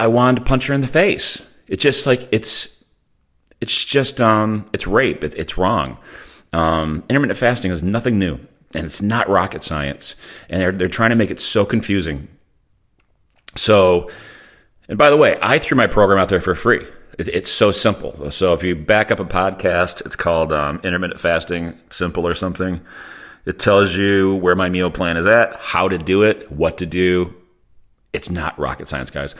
I 0.00 0.08
wanted 0.08 0.40
to 0.40 0.46
punch 0.46 0.66
her 0.66 0.74
in 0.74 0.80
the 0.80 0.88
face. 0.88 1.40
It's 1.68 1.82
just 1.82 2.04
like, 2.04 2.28
it's, 2.32 2.84
it's 3.60 3.84
just, 3.84 4.20
um, 4.20 4.68
it's 4.72 4.88
rape. 4.88 5.22
It, 5.22 5.34
it's 5.36 5.56
wrong. 5.56 5.98
Um, 6.52 7.04
intermittent 7.08 7.38
fasting 7.38 7.70
is 7.70 7.82
nothing 7.82 8.18
new 8.18 8.38
and 8.74 8.86
it's 8.86 9.02
not 9.02 9.28
rocket 9.28 9.62
science. 9.62 10.14
And 10.48 10.60
they're, 10.60 10.72
they're 10.72 10.88
trying 10.88 11.10
to 11.10 11.16
make 11.16 11.30
it 11.30 11.40
so 11.40 11.64
confusing. 11.64 12.28
So, 13.56 14.10
and 14.88 14.98
by 14.98 15.10
the 15.10 15.16
way, 15.16 15.38
I 15.40 15.58
threw 15.58 15.76
my 15.76 15.86
program 15.86 16.18
out 16.18 16.28
there 16.28 16.40
for 16.40 16.54
free. 16.54 16.86
It, 17.18 17.28
it's 17.28 17.50
so 17.50 17.72
simple. 17.72 18.30
So 18.30 18.52
if 18.54 18.62
you 18.62 18.74
back 18.76 19.10
up 19.10 19.20
a 19.20 19.24
podcast, 19.24 20.04
it's 20.04 20.16
called 20.16 20.52
um, 20.52 20.80
Intermittent 20.84 21.20
Fasting 21.20 21.78
Simple 21.90 22.26
or 22.26 22.34
something. 22.34 22.80
It 23.46 23.58
tells 23.58 23.94
you 23.94 24.34
where 24.36 24.56
my 24.56 24.68
meal 24.68 24.90
plan 24.90 25.16
is 25.16 25.26
at, 25.26 25.56
how 25.56 25.88
to 25.88 25.98
do 25.98 26.24
it, 26.24 26.50
what 26.50 26.78
to 26.78 26.86
do. 26.86 27.34
It's 28.12 28.28
not 28.28 28.58
rocket 28.58 28.88
science, 28.88 29.10
guys. 29.10 29.34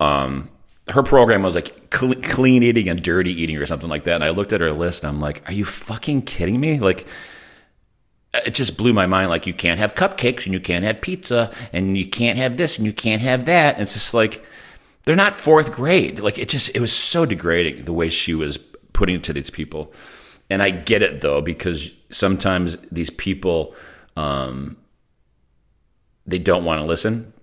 Um, 0.00 0.50
her 0.88 1.02
program 1.02 1.42
was 1.42 1.54
like 1.54 1.90
clean 1.90 2.62
eating 2.62 2.88
and 2.88 3.02
dirty 3.02 3.32
eating 3.32 3.56
or 3.56 3.66
something 3.66 3.88
like 3.88 4.04
that. 4.04 4.16
And 4.16 4.24
I 4.24 4.30
looked 4.30 4.52
at 4.52 4.60
her 4.60 4.72
list 4.72 5.02
and 5.02 5.10
I'm 5.10 5.20
like, 5.20 5.42
are 5.48 5.52
you 5.52 5.64
fucking 5.64 6.22
kidding 6.22 6.60
me? 6.60 6.78
Like, 6.78 7.06
it 8.44 8.54
just 8.54 8.76
blew 8.76 8.92
my 8.92 9.06
mind. 9.06 9.30
Like, 9.30 9.46
you 9.46 9.54
can't 9.54 9.78
have 9.78 9.94
cupcakes 9.94 10.44
and 10.44 10.52
you 10.52 10.60
can't 10.60 10.84
have 10.84 11.00
pizza 11.00 11.52
and 11.72 11.96
you 11.96 12.06
can't 12.06 12.36
have 12.36 12.56
this 12.56 12.76
and 12.76 12.86
you 12.86 12.92
can't 12.92 13.22
have 13.22 13.46
that. 13.46 13.74
And 13.74 13.82
it's 13.82 13.94
just 13.94 14.12
like, 14.12 14.44
they're 15.04 15.16
not 15.16 15.34
fourth 15.34 15.72
grade. 15.72 16.18
Like, 16.18 16.38
it 16.38 16.48
just, 16.48 16.70
it 16.74 16.80
was 16.80 16.92
so 16.92 17.24
degrading 17.24 17.84
the 17.84 17.92
way 17.92 18.08
she 18.08 18.34
was 18.34 18.58
putting 18.92 19.16
it 19.16 19.24
to 19.24 19.32
these 19.32 19.50
people. 19.50 19.92
And 20.50 20.62
I 20.62 20.70
get 20.70 21.02
it 21.02 21.20
though, 21.20 21.40
because 21.40 21.92
sometimes 22.10 22.76
these 22.90 23.10
people, 23.10 23.74
um, 24.16 24.76
they 26.26 26.38
don't 26.38 26.64
want 26.64 26.80
to 26.80 26.86
listen. 26.86 27.33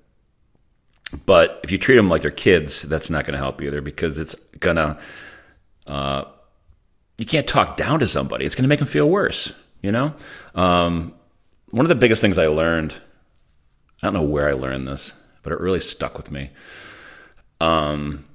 But 1.25 1.59
if 1.63 1.71
you 1.71 1.77
treat 1.77 1.95
them 1.95 2.09
like 2.09 2.21
they're 2.21 2.31
kids, 2.31 2.83
that's 2.83 3.09
not 3.09 3.25
going 3.25 3.33
to 3.33 3.39
help 3.39 3.61
either 3.61 3.81
because 3.81 4.17
it's 4.17 4.35
going 4.59 4.77
to, 4.77 4.97
uh, 5.87 6.25
you 7.17 7.25
can't 7.25 7.47
talk 7.47 7.75
down 7.75 7.99
to 7.99 8.07
somebody. 8.07 8.45
It's 8.45 8.55
going 8.55 8.63
to 8.63 8.69
make 8.69 8.79
them 8.79 8.87
feel 8.87 9.09
worse. 9.09 9.53
You 9.81 9.91
know, 9.91 10.13
um, 10.55 11.13
one 11.71 11.85
of 11.85 11.89
the 11.89 11.95
biggest 11.95 12.21
things 12.21 12.37
I 12.37 12.47
learned, 12.47 12.93
I 14.01 14.07
don't 14.07 14.13
know 14.13 14.21
where 14.21 14.47
I 14.47 14.53
learned 14.53 14.87
this, 14.87 15.13
but 15.41 15.51
it 15.51 15.59
really 15.59 15.79
stuck 15.79 16.15
with 16.15 16.29
me. 16.31 16.51
Um, 17.59 18.25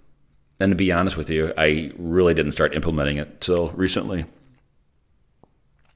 and 0.59 0.71
to 0.71 0.76
be 0.76 0.90
honest 0.90 1.16
with 1.16 1.30
you, 1.30 1.52
I 1.56 1.92
really 1.97 2.35
didn't 2.35 2.52
start 2.52 2.75
implementing 2.75 3.16
it 3.18 3.40
till 3.40 3.71
recently. 3.71 4.25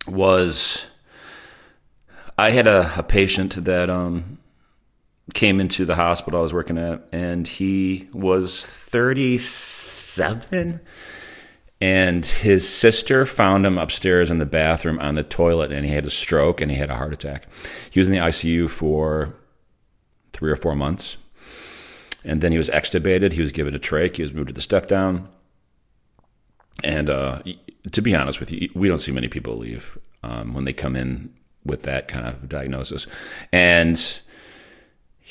Was 0.07 0.85
I 2.39 2.51
had 2.51 2.67
a, 2.67 2.93
a 2.97 3.03
patient 3.03 3.65
that 3.65 3.91
um, 3.91 4.39
came 5.35 5.61
into 5.61 5.85
the 5.85 5.95
hospital 5.95 6.41
I 6.41 6.43
was 6.43 6.53
working 6.53 6.79
at, 6.79 7.07
and 7.13 7.47
he 7.47 8.09
was 8.13 8.65
37 8.65 10.81
and 11.81 12.27
his 12.27 12.69
sister 12.69 13.25
found 13.25 13.65
him 13.65 13.79
upstairs 13.79 14.31
in 14.31 14.39
the 14.39 14.47
bathroom 14.47 14.99
on 14.99 15.15
the 15.15 15.23
toilet, 15.23 15.73
and 15.73 15.87
he 15.87 15.93
had 15.93 16.05
a 16.05 16.11
stroke 16.11 16.61
and 16.61 16.71
he 16.71 16.77
had 16.77 16.91
a 16.91 16.97
heart 16.97 17.15
attack. 17.15 17.47
He 17.91 17.99
was 17.99 18.07
in 18.07 18.15
the 18.15 18.21
ICU 18.21 18.69
for 18.69 19.35
three 20.33 20.51
or 20.51 20.57
four 20.57 20.77
months. 20.77 21.17
And 22.23 22.43
then 22.43 22.53
he 22.53 22.59
was 22.59 22.69
extubated. 22.69 23.33
He 23.33 23.41
was 23.41 23.51
given 23.51 23.75
a 23.75 23.79
trach. 23.79 24.17
He 24.17 24.23
was 24.23 24.35
moved 24.35 24.49
to 24.49 24.55
the 24.55 24.61
step 24.61 24.89
down. 24.89 25.29
And 26.85 27.09
uh, 27.09 27.43
to 27.93 28.03
be 28.03 28.15
honest 28.15 28.41
with 28.41 28.51
you, 28.51 28.69
we 28.75 28.89
don't 28.89 29.01
see 29.01 29.13
many 29.13 29.29
people 29.29 29.57
leave 29.57 29.99
um, 30.23 30.53
when 30.53 30.65
they 30.65 30.75
come 30.75 30.97
in 30.97 31.33
with 31.65 31.85
that 31.85 32.09
kind 32.09 32.27
of 32.27 32.47
diagnosis. 32.47 33.07
And 33.53 34.21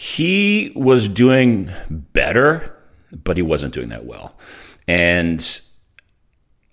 he 0.02 0.72
was 0.76 1.10
doing 1.10 1.70
better, 1.90 2.74
but 3.12 3.36
he 3.36 3.44
wasn't 3.44 3.74
doing 3.74 3.90
that 3.90 4.06
well. 4.06 4.34
And 4.88 5.60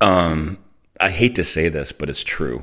um, 0.00 0.59
I 1.00 1.11
hate 1.11 1.35
to 1.35 1.42
say 1.42 1.68
this, 1.68 1.90
but 1.90 2.09
it's 2.09 2.23
true. 2.23 2.62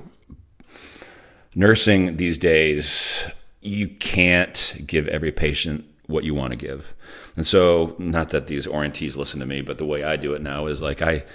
Nursing 1.53 2.15
these 2.15 2.37
days, 2.37 3.25
you 3.59 3.89
can't 3.89 4.75
give 4.87 5.05
every 5.09 5.33
patient 5.33 5.83
what 6.07 6.23
you 6.23 6.33
want 6.33 6.51
to 6.51 6.55
give. 6.55 6.93
And 7.35 7.45
so, 7.45 7.97
not 7.99 8.29
that 8.29 8.47
these 8.47 8.65
orientees 8.65 9.17
listen 9.17 9.41
to 9.41 9.45
me, 9.45 9.59
but 9.59 9.79
the 9.79 9.85
way 9.85 10.05
I 10.05 10.15
do 10.15 10.33
it 10.33 10.41
now 10.41 10.67
is 10.67 10.81
like 10.81 11.01
I 11.01 11.25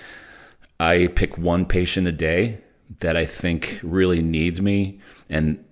I 0.80 1.08
pick 1.08 1.37
one 1.37 1.66
patient 1.66 2.06
a 2.06 2.12
day 2.12 2.62
that 3.00 3.14
I 3.14 3.26
think 3.26 3.78
really 3.82 4.23
needs 4.23 4.62
me, 4.62 5.00
and 5.28 5.62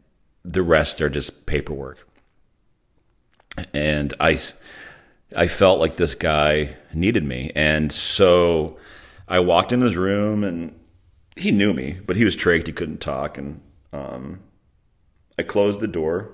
the 0.44 0.62
rest 0.62 1.00
are 1.00 1.08
just 1.08 1.46
paperwork. 1.46 2.05
And 3.72 4.14
I 4.20 4.38
I 5.34 5.48
felt 5.48 5.80
like 5.80 5.96
this 5.96 6.14
guy 6.14 6.76
needed 6.92 7.24
me, 7.24 7.52
and 7.54 7.90
so 7.92 8.78
I 9.28 9.40
walked 9.40 9.72
in 9.72 9.80
his 9.80 9.96
room 9.96 10.44
and 10.44 10.78
he 11.36 11.50
knew 11.50 11.74
me, 11.74 11.98
but 12.06 12.16
he 12.16 12.24
was 12.24 12.36
trached. 12.36 12.66
He 12.66 12.72
couldn't 12.72 13.00
talk. 13.00 13.36
And 13.36 13.60
um, 13.92 14.40
I 15.38 15.42
closed 15.42 15.80
the 15.80 15.88
door. 15.88 16.32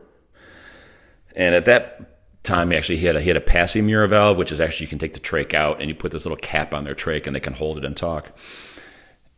And 1.34 1.54
at 1.54 1.64
that 1.64 2.42
time, 2.44 2.72
actually, 2.72 2.98
he 2.98 3.06
had 3.06 3.16
a, 3.16 3.20
he 3.20 3.28
had 3.28 3.36
a 3.36 3.40
Passy-Muir 3.40 4.06
valve, 4.06 4.36
which 4.36 4.52
is 4.52 4.60
actually 4.60 4.84
you 4.84 4.90
can 4.90 4.98
take 4.98 5.14
the 5.14 5.20
trach 5.20 5.54
out 5.54 5.80
and 5.80 5.88
you 5.88 5.94
put 5.94 6.12
this 6.12 6.24
little 6.24 6.36
cap 6.36 6.74
on 6.74 6.84
their 6.84 6.94
trach 6.94 7.26
and 7.26 7.34
they 7.34 7.40
can 7.40 7.54
hold 7.54 7.78
it 7.78 7.84
and 7.84 7.96
talk. 7.96 8.36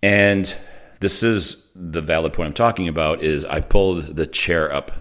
And 0.03 0.55
this 1.01 1.23
is 1.23 1.69
the 1.75 2.03
valid 2.03 2.33
point 2.33 2.49
I'm 2.49 2.55
talking 2.55 2.89
about 2.89 3.23
is 3.23 3.45
I 3.45 3.61
pulled 3.61 4.17
the 4.17 4.27
chair 4.27 4.73
up 4.73 4.93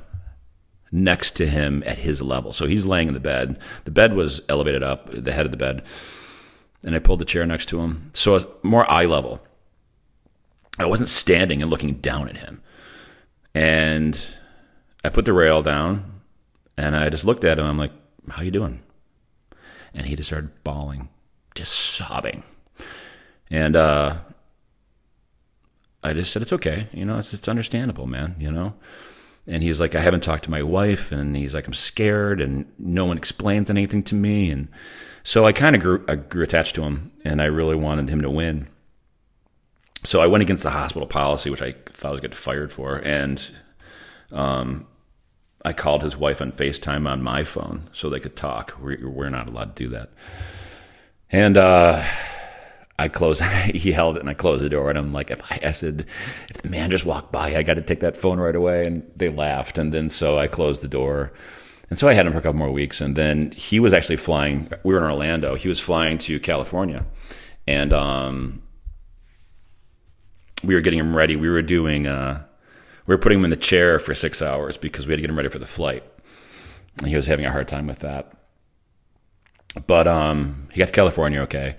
next 0.93 1.31
to 1.33 1.47
him 1.47 1.83
at 1.85 1.97
his 1.97 2.21
level. 2.21 2.53
So 2.53 2.67
he's 2.67 2.85
laying 2.85 3.09
in 3.09 3.13
the 3.13 3.19
bed. 3.19 3.59
The 3.83 3.91
bed 3.91 4.13
was 4.13 4.41
elevated 4.47 4.83
up, 4.83 5.09
the 5.11 5.33
head 5.33 5.45
of 5.45 5.51
the 5.51 5.57
bed 5.57 5.83
and 6.83 6.95
I 6.95 6.99
pulled 6.99 7.19
the 7.19 7.25
chair 7.25 7.45
next 7.45 7.67
to 7.67 7.79
him. 7.81 8.11
So 8.13 8.31
I 8.31 8.33
was 8.35 8.45
more 8.61 8.89
eye 8.91 9.05
level. 9.05 9.41
I 10.77 10.85
wasn't 10.85 11.09
standing 11.09 11.61
and 11.61 11.71
looking 11.71 11.95
down 11.95 12.27
at 12.27 12.37
him. 12.37 12.61
And 13.53 14.19
I 15.03 15.09
put 15.09 15.25
the 15.25 15.33
rail 15.33 15.61
down 15.61 16.21
and 16.77 16.95
I 16.95 17.09
just 17.09 17.23
looked 17.23 17.45
at 17.45 17.59
him. 17.59 17.65
I'm 17.65 17.77
like, 17.77 17.91
how 18.29 18.41
you 18.41 18.51
doing? 18.51 18.81
And 19.93 20.07
he 20.07 20.15
just 20.15 20.29
started 20.29 20.63
bawling. 20.63 21.09
just 21.55 21.71
sobbing. 21.71 22.43
And 23.51 23.75
uh, 23.75 24.17
I 26.03 26.13
just 26.13 26.31
said, 26.31 26.41
it's 26.41 26.53
okay. 26.53 26.87
You 26.91 27.05
know, 27.05 27.19
it's, 27.19 27.33
it's 27.33 27.47
understandable, 27.47 28.07
man, 28.07 28.35
you 28.39 28.51
know? 28.51 28.73
And 29.45 29.61
he's 29.61 29.79
like, 29.79 29.93
I 29.95 30.01
haven't 30.01 30.21
talked 30.21 30.45
to 30.45 30.51
my 30.51 30.63
wife. 30.63 31.11
And 31.11 31.35
he's 31.35 31.53
like, 31.53 31.67
I'm 31.67 31.73
scared 31.73 32.39
and 32.39 32.65
no 32.77 33.05
one 33.05 33.17
explains 33.17 33.69
anything 33.69 34.03
to 34.03 34.15
me. 34.15 34.49
And 34.49 34.69
so 35.23 35.45
I 35.45 35.51
kind 35.51 35.75
of 35.75 35.81
grew, 35.81 36.05
I 36.07 36.15
grew 36.15 36.43
attached 36.43 36.75
to 36.75 36.83
him 36.83 37.11
and 37.25 37.41
I 37.41 37.45
really 37.45 37.75
wanted 37.75 38.09
him 38.09 38.21
to 38.21 38.29
win. 38.29 38.67
So 40.03 40.21
I 40.21 40.27
went 40.27 40.41
against 40.41 40.63
the 40.63 40.71
hospital 40.71 41.07
policy, 41.07 41.49
which 41.49 41.61
I 41.61 41.71
thought 41.71 42.09
I 42.09 42.11
was 42.11 42.19
getting 42.19 42.35
fired 42.35 42.71
for. 42.71 42.95
And 42.97 43.45
um, 44.31 44.87
I 45.63 45.71
called 45.73 46.03
his 46.03 46.17
wife 46.17 46.41
on 46.41 46.51
FaceTime 46.51 47.07
on 47.07 47.21
my 47.21 47.43
phone 47.43 47.81
so 47.93 48.09
they 48.09 48.19
could 48.19 48.35
talk. 48.35 48.75
We're, 48.79 49.09
we're 49.09 49.29
not 49.29 49.47
allowed 49.47 49.75
to 49.75 49.83
do 49.83 49.89
that. 49.89 50.09
And 51.29 51.57
uh, 51.57 52.05
I 52.99 53.07
closed, 53.07 53.41
he 53.73 53.91
held 53.91 54.17
it 54.17 54.21
and 54.21 54.29
I 54.29 54.33
closed 54.33 54.63
the 54.63 54.69
door 54.69 54.89
and 54.89 54.97
I'm 54.97 55.11
like, 55.11 55.31
if 55.31 55.41
I, 55.51 55.59
I 55.63 55.71
said, 55.71 56.05
if 56.49 56.61
the 56.61 56.69
man 56.69 56.91
just 56.91 57.05
walked 57.05 57.31
by, 57.31 57.55
I 57.55 57.63
got 57.63 57.75
to 57.75 57.81
take 57.81 58.01
that 58.01 58.17
phone 58.17 58.39
right 58.39 58.55
away. 58.55 58.85
And 58.85 59.09
they 59.15 59.29
laughed. 59.29 59.77
And 59.77 59.93
then 59.93 60.09
so 60.09 60.37
I 60.37 60.47
closed 60.47 60.81
the 60.81 60.87
door. 60.87 61.33
And 61.89 61.99
so 61.99 62.07
I 62.07 62.13
had 62.13 62.25
him 62.25 62.33
for 62.33 62.39
a 62.39 62.41
couple 62.41 62.59
more 62.59 62.71
weeks. 62.71 63.01
And 63.01 63.15
then 63.15 63.51
he 63.51 63.79
was 63.79 63.93
actually 63.93 64.17
flying, 64.17 64.69
we 64.83 64.93
were 64.93 64.99
in 64.99 65.05
Orlando. 65.05 65.55
He 65.55 65.67
was 65.67 65.79
flying 65.79 66.17
to 66.19 66.39
California. 66.39 67.05
And 67.67 67.93
um, 67.93 68.61
we 70.63 70.75
were 70.75 70.81
getting 70.81 70.99
him 70.99 71.15
ready. 71.15 71.35
We 71.35 71.49
were 71.49 71.61
doing, 71.61 72.07
uh, 72.07 72.43
we 73.05 73.13
were 73.13 73.19
putting 73.19 73.39
him 73.39 73.45
in 73.45 73.51
the 73.51 73.57
chair 73.57 73.99
for 73.99 74.13
six 74.13 74.41
hours 74.41 74.77
because 74.77 75.07
we 75.07 75.11
had 75.11 75.17
to 75.17 75.21
get 75.21 75.29
him 75.29 75.37
ready 75.37 75.49
for 75.49 75.59
the 75.59 75.65
flight. 75.65 76.03
And 76.99 77.07
he 77.07 77.15
was 77.15 77.25
having 77.25 77.45
a 77.45 77.51
hard 77.51 77.67
time 77.67 77.87
with 77.87 77.99
that. 77.99 78.33
But 79.87 80.07
um, 80.07 80.67
he 80.71 80.79
got 80.79 80.89
to 80.89 80.93
California 80.93 81.41
okay 81.41 81.75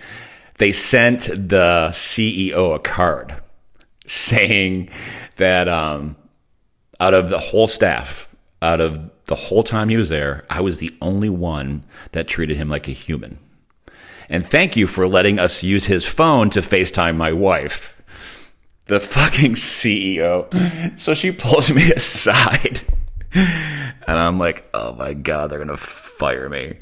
they 0.58 0.72
sent 0.72 1.22
the 1.22 1.88
CEO 1.92 2.74
a 2.74 2.78
card 2.78 3.40
saying 4.06 4.88
that 5.36 5.68
um, 5.68 6.16
out 7.00 7.14
of 7.14 7.30
the 7.30 7.38
whole 7.38 7.68
staff, 7.68 8.34
out 8.62 8.80
of 8.80 9.10
the 9.26 9.34
whole 9.34 9.62
time 9.62 9.88
he 9.88 9.96
was 9.96 10.10
there, 10.10 10.44
I 10.50 10.60
was 10.60 10.78
the 10.78 10.94
only 11.00 11.28
one 11.30 11.84
that 12.12 12.28
treated 12.28 12.56
him 12.56 12.68
like 12.68 12.88
a 12.88 12.92
human. 12.92 13.38
And 14.28 14.46
thank 14.46 14.76
you 14.76 14.86
for 14.86 15.06
letting 15.06 15.38
us 15.38 15.62
use 15.62 15.86
his 15.86 16.06
phone 16.06 16.50
to 16.50 16.60
FaceTime 16.60 17.16
my 17.16 17.32
wife. 17.32 17.90
The 18.86 19.00
fucking 19.00 19.54
CEO. 19.54 20.98
So 20.98 21.14
she 21.14 21.32
pulls 21.32 21.70
me 21.70 21.92
aside. 21.96 22.82
And 24.06 24.18
I'm 24.18 24.38
like, 24.38 24.68
oh 24.74 24.92
my 24.94 25.14
God, 25.14 25.50
they're 25.50 25.58
going 25.58 25.68
to 25.68 25.76
fire 25.76 26.48
me. 26.48 26.76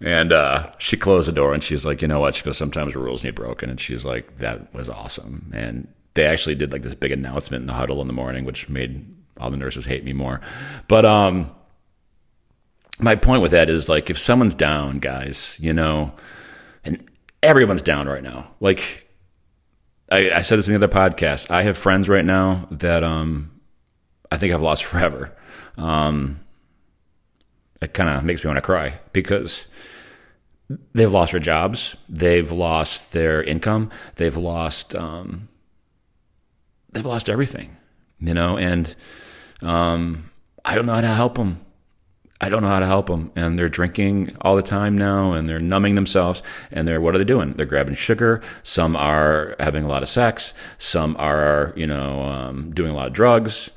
And 0.00 0.32
uh, 0.32 0.70
she 0.78 0.96
closed 0.96 1.28
the 1.28 1.32
door 1.32 1.52
and 1.52 1.62
she's 1.62 1.84
like, 1.84 2.00
you 2.02 2.08
know 2.08 2.20
what? 2.20 2.36
She 2.36 2.44
goes, 2.44 2.56
sometimes 2.56 2.94
rules 2.94 3.24
need 3.24 3.34
broken. 3.34 3.68
And 3.68 3.80
she's 3.80 4.04
like, 4.04 4.38
that 4.38 4.72
was 4.72 4.88
awesome. 4.88 5.50
And 5.52 5.88
they 6.14 6.24
actually 6.26 6.54
did 6.54 6.72
like 6.72 6.82
this 6.82 6.94
big 6.94 7.10
announcement 7.10 7.62
in 7.62 7.66
the 7.66 7.72
huddle 7.72 8.00
in 8.00 8.06
the 8.06 8.12
morning, 8.12 8.44
which 8.44 8.68
made 8.68 9.06
all 9.38 9.50
the 9.50 9.56
nurses 9.56 9.86
hate 9.86 10.04
me 10.04 10.12
more. 10.12 10.40
But 10.86 11.04
um, 11.04 11.50
my 13.00 13.16
point 13.16 13.42
with 13.42 13.52
that 13.52 13.70
is 13.70 13.88
like, 13.88 14.08
if 14.08 14.18
someone's 14.18 14.54
down, 14.54 14.98
guys, 14.98 15.56
you 15.60 15.72
know, 15.72 16.12
and 16.84 17.08
everyone's 17.42 17.82
down 17.82 18.08
right 18.08 18.22
now. 18.22 18.52
Like, 18.60 19.08
I, 20.10 20.30
I 20.30 20.42
said 20.42 20.58
this 20.58 20.68
in 20.68 20.78
the 20.78 20.84
other 20.84 20.94
podcast. 20.94 21.50
I 21.50 21.62
have 21.62 21.76
friends 21.76 22.08
right 22.08 22.24
now 22.24 22.66
that 22.70 23.04
um, 23.04 23.50
I 24.30 24.38
think 24.38 24.52
I've 24.54 24.62
lost 24.62 24.84
forever. 24.84 25.36
Um, 25.78 26.40
it 27.80 27.94
kind 27.94 28.10
of 28.10 28.24
makes 28.24 28.42
me 28.42 28.48
want 28.48 28.58
to 28.58 28.62
cry 28.62 28.94
because 29.12 29.64
they've 30.92 31.12
lost 31.12 31.32
their 31.32 31.40
jobs, 31.40 31.96
they've 32.08 32.50
lost 32.50 33.12
their 33.12 33.42
income, 33.42 33.90
they've 34.16 34.36
lost 34.36 34.94
um, 34.94 35.48
they've 36.92 37.06
lost 37.06 37.28
everything, 37.28 37.76
you 38.20 38.34
know. 38.34 38.58
And 38.58 38.94
um, 39.62 40.30
I 40.64 40.74
don't 40.74 40.86
know 40.86 40.94
how 40.94 41.00
to 41.00 41.06
help 41.06 41.36
them. 41.36 41.64
I 42.40 42.48
don't 42.50 42.62
know 42.62 42.68
how 42.68 42.78
to 42.78 42.86
help 42.86 43.06
them, 43.08 43.32
and 43.34 43.58
they're 43.58 43.68
drinking 43.68 44.36
all 44.40 44.54
the 44.54 44.62
time 44.62 44.96
now, 44.96 45.32
and 45.32 45.48
they're 45.48 45.58
numbing 45.58 45.96
themselves. 45.96 46.42
And 46.70 46.86
they're 46.86 47.00
what 47.00 47.14
are 47.14 47.18
they 47.18 47.24
doing? 47.24 47.52
They're 47.52 47.66
grabbing 47.66 47.94
sugar. 47.94 48.42
Some 48.62 48.96
are 48.96 49.56
having 49.58 49.84
a 49.84 49.88
lot 49.88 50.02
of 50.02 50.08
sex. 50.08 50.52
Some 50.78 51.16
are 51.18 51.72
you 51.76 51.86
know 51.86 52.22
um, 52.24 52.72
doing 52.72 52.90
a 52.90 52.94
lot 52.94 53.06
of 53.06 53.12
drugs 53.12 53.70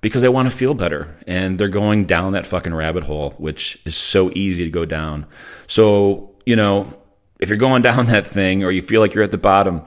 because 0.00 0.22
they 0.22 0.28
want 0.28 0.50
to 0.50 0.56
feel 0.56 0.74
better 0.74 1.16
and 1.26 1.58
they're 1.58 1.68
going 1.68 2.04
down 2.04 2.32
that 2.32 2.46
fucking 2.46 2.74
rabbit 2.74 3.04
hole, 3.04 3.34
which 3.38 3.80
is 3.84 3.96
so 3.96 4.30
easy 4.34 4.64
to 4.64 4.70
go 4.70 4.84
down. 4.84 5.26
So, 5.66 6.30
you 6.46 6.56
know, 6.56 6.92
if 7.40 7.48
you're 7.48 7.58
going 7.58 7.82
down 7.82 8.06
that 8.08 8.26
thing 8.26 8.64
or 8.64 8.70
you 8.70 8.82
feel 8.82 9.00
like 9.00 9.14
you're 9.14 9.24
at 9.24 9.32
the 9.32 9.38
bottom, 9.38 9.82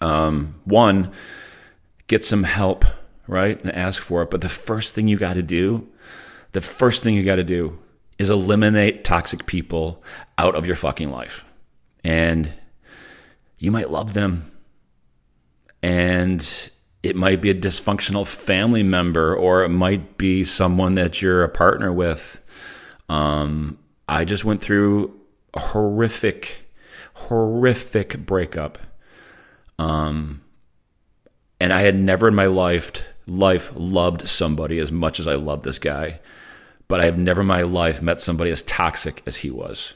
um, 0.00 0.54
one, 0.64 1.12
get 2.06 2.24
some 2.24 2.44
help, 2.44 2.84
right? 3.26 3.60
And 3.62 3.74
ask 3.74 4.02
for 4.02 4.22
it. 4.22 4.30
But 4.30 4.40
the 4.40 4.48
first 4.48 4.94
thing 4.94 5.08
you 5.08 5.16
got 5.16 5.34
to 5.34 5.42
do, 5.42 5.88
the 6.52 6.60
first 6.60 7.02
thing 7.02 7.14
you 7.14 7.24
got 7.24 7.36
to 7.36 7.44
do 7.44 7.78
is 8.18 8.30
eliminate 8.30 9.04
toxic 9.04 9.46
people 9.46 10.02
out 10.38 10.54
of 10.54 10.66
your 10.66 10.76
fucking 10.76 11.10
life. 11.10 11.44
And 12.02 12.52
you 13.58 13.70
might 13.70 13.90
love 13.90 14.14
them. 14.14 14.50
And 15.82 16.70
it 17.06 17.14
might 17.14 17.40
be 17.40 17.50
a 17.50 17.54
dysfunctional 17.54 18.26
family 18.26 18.82
member 18.82 19.34
or 19.34 19.62
it 19.62 19.68
might 19.68 20.18
be 20.18 20.44
someone 20.44 20.96
that 20.96 21.22
you're 21.22 21.44
a 21.44 21.48
partner 21.48 21.92
with. 21.92 22.42
Um, 23.08 23.78
I 24.08 24.24
just 24.24 24.44
went 24.44 24.60
through 24.60 25.14
a 25.54 25.60
horrific, 25.60 26.66
horrific 27.14 28.26
breakup. 28.26 28.78
Um, 29.78 30.42
and 31.60 31.72
I 31.72 31.82
had 31.82 31.94
never 31.94 32.26
in 32.28 32.34
my 32.34 32.46
life 32.46 33.04
life 33.28 33.72
loved 33.76 34.28
somebody 34.28 34.78
as 34.78 34.90
much 34.90 35.20
as 35.20 35.28
I 35.28 35.34
love 35.34 35.62
this 35.62 35.78
guy, 35.78 36.20
but 36.88 37.00
I 37.00 37.04
have 37.04 37.18
never 37.18 37.42
in 37.42 37.46
my 37.46 37.62
life 37.62 38.02
met 38.02 38.20
somebody 38.20 38.50
as 38.50 38.62
toxic 38.62 39.22
as 39.26 39.36
he 39.36 39.50
was. 39.50 39.94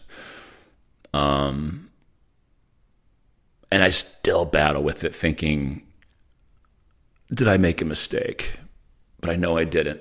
Um, 1.13 1.91
and 3.73 3.83
I 3.83 3.91
still 3.91 4.45
battle 4.45 4.83
with 4.83 5.03
it, 5.03 5.15
thinking 5.15 5.83
did 7.33 7.49
I 7.49 7.57
make 7.57 7.81
a 7.81 7.85
mistake? 7.85 8.53
But 9.21 9.31
I 9.31 9.37
know 9.37 9.57
I 9.57 9.65
didn't. 9.65 10.01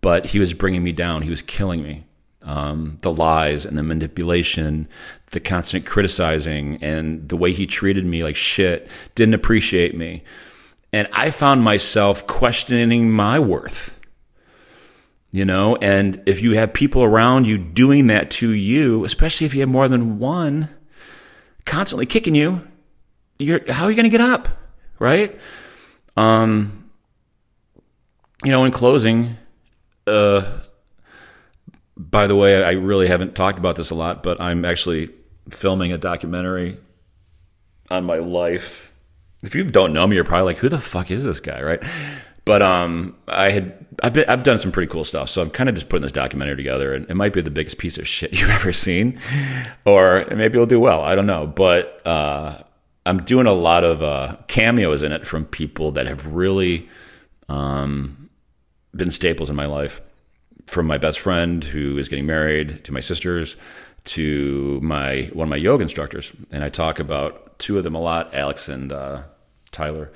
But 0.00 0.26
he 0.26 0.38
was 0.38 0.52
bringing 0.52 0.82
me 0.82 0.92
down. 0.92 1.22
He 1.22 1.30
was 1.30 1.42
killing 1.42 1.82
me. 1.82 2.04
Um, 2.42 2.98
the 3.00 3.12
lies 3.12 3.64
and 3.64 3.78
the 3.78 3.82
manipulation, 3.82 4.86
the 5.30 5.40
constant 5.40 5.86
criticizing, 5.86 6.76
and 6.82 7.26
the 7.30 7.38
way 7.38 7.52
he 7.52 7.66
treated 7.66 8.04
me 8.04 8.22
like 8.22 8.36
shit, 8.36 8.86
didn't 9.14 9.32
appreciate 9.32 9.96
me. 9.96 10.22
And 10.92 11.08
I 11.10 11.30
found 11.30 11.64
myself 11.64 12.26
questioning 12.26 13.10
my 13.10 13.38
worth. 13.38 13.98
You 15.30 15.44
know, 15.44 15.74
and 15.76 16.22
if 16.26 16.42
you 16.42 16.52
have 16.52 16.72
people 16.72 17.02
around 17.02 17.46
you 17.46 17.58
doing 17.58 18.06
that 18.06 18.30
to 18.32 18.50
you, 18.50 19.04
especially 19.04 19.46
if 19.46 19.54
you 19.54 19.60
have 19.62 19.68
more 19.68 19.88
than 19.88 20.20
one, 20.20 20.68
constantly 21.64 22.06
kicking 22.06 22.36
you, 22.36 22.60
you're, 23.40 23.72
how 23.72 23.86
are 23.86 23.90
you 23.90 23.96
going 23.96 24.04
to 24.04 24.16
get 24.16 24.20
up? 24.20 24.48
Right? 25.00 25.36
Um, 26.16 26.90
you 28.44 28.50
know, 28.50 28.64
in 28.64 28.72
closing, 28.72 29.36
uh, 30.06 30.58
by 31.96 32.26
the 32.26 32.36
way, 32.36 32.62
I 32.62 32.72
really 32.72 33.08
haven't 33.08 33.34
talked 33.34 33.58
about 33.58 33.76
this 33.76 33.90
a 33.90 33.94
lot, 33.94 34.22
but 34.22 34.40
I'm 34.40 34.64
actually 34.64 35.10
filming 35.50 35.92
a 35.92 35.98
documentary 35.98 36.78
on 37.90 38.04
my 38.04 38.18
life. 38.18 38.92
If 39.42 39.54
you 39.54 39.64
don't 39.64 39.92
know 39.92 40.06
me, 40.06 40.16
you're 40.16 40.24
probably 40.24 40.44
like, 40.44 40.58
"Who 40.58 40.68
the 40.68 40.78
fuck 40.80 41.10
is 41.10 41.24
this 41.24 41.40
guy?" 41.40 41.62
Right? 41.62 41.82
But 42.44 42.60
um, 42.62 43.16
I 43.26 43.50
had 43.50 43.86
I've 44.02 44.12
been, 44.12 44.24
I've 44.28 44.42
done 44.42 44.58
some 44.58 44.72
pretty 44.72 44.90
cool 44.90 45.04
stuff, 45.04 45.30
so 45.30 45.40
I'm 45.42 45.50
kind 45.50 45.68
of 45.68 45.74
just 45.74 45.88
putting 45.88 46.02
this 46.02 46.12
documentary 46.12 46.56
together, 46.56 46.94
and 46.94 47.08
it 47.08 47.14
might 47.14 47.32
be 47.32 47.40
the 47.40 47.50
biggest 47.50 47.78
piece 47.78 47.96
of 47.98 48.06
shit 48.08 48.32
you've 48.38 48.50
ever 48.50 48.72
seen, 48.72 49.18
or 49.84 50.26
maybe 50.30 50.54
it'll 50.54 50.66
do 50.66 50.80
well. 50.80 51.02
I 51.02 51.14
don't 51.14 51.26
know, 51.26 51.46
but 51.46 52.06
uh, 52.06 52.62
I'm 53.06 53.24
doing 53.24 53.46
a 53.46 53.52
lot 53.52 53.84
of 53.84 54.02
uh, 54.02 54.36
cameos 54.48 55.02
in 55.02 55.12
it 55.12 55.26
from 55.26 55.44
people 55.44 55.92
that 55.92 56.06
have 56.06 56.26
really 56.26 56.88
um, 57.48 58.30
been 58.94 59.10
staples 59.10 59.50
in 59.50 59.56
my 59.56 59.66
life. 59.66 60.00
From 60.66 60.86
my 60.86 60.96
best 60.96 61.20
friend 61.20 61.62
who 61.62 61.98
is 61.98 62.08
getting 62.08 62.24
married, 62.24 62.84
to 62.84 62.92
my 62.92 63.00
sisters, 63.00 63.56
to 64.04 64.80
my 64.82 65.30
one 65.34 65.46
of 65.46 65.50
my 65.50 65.56
yoga 65.56 65.82
instructors, 65.82 66.32
and 66.50 66.64
I 66.64 66.70
talk 66.70 66.98
about 66.98 67.58
two 67.58 67.76
of 67.76 67.84
them 67.84 67.94
a 67.94 68.00
lot, 68.00 68.34
Alex 68.34 68.68
and 68.68 68.90
uh, 68.90 69.24
Tyler. 69.72 70.10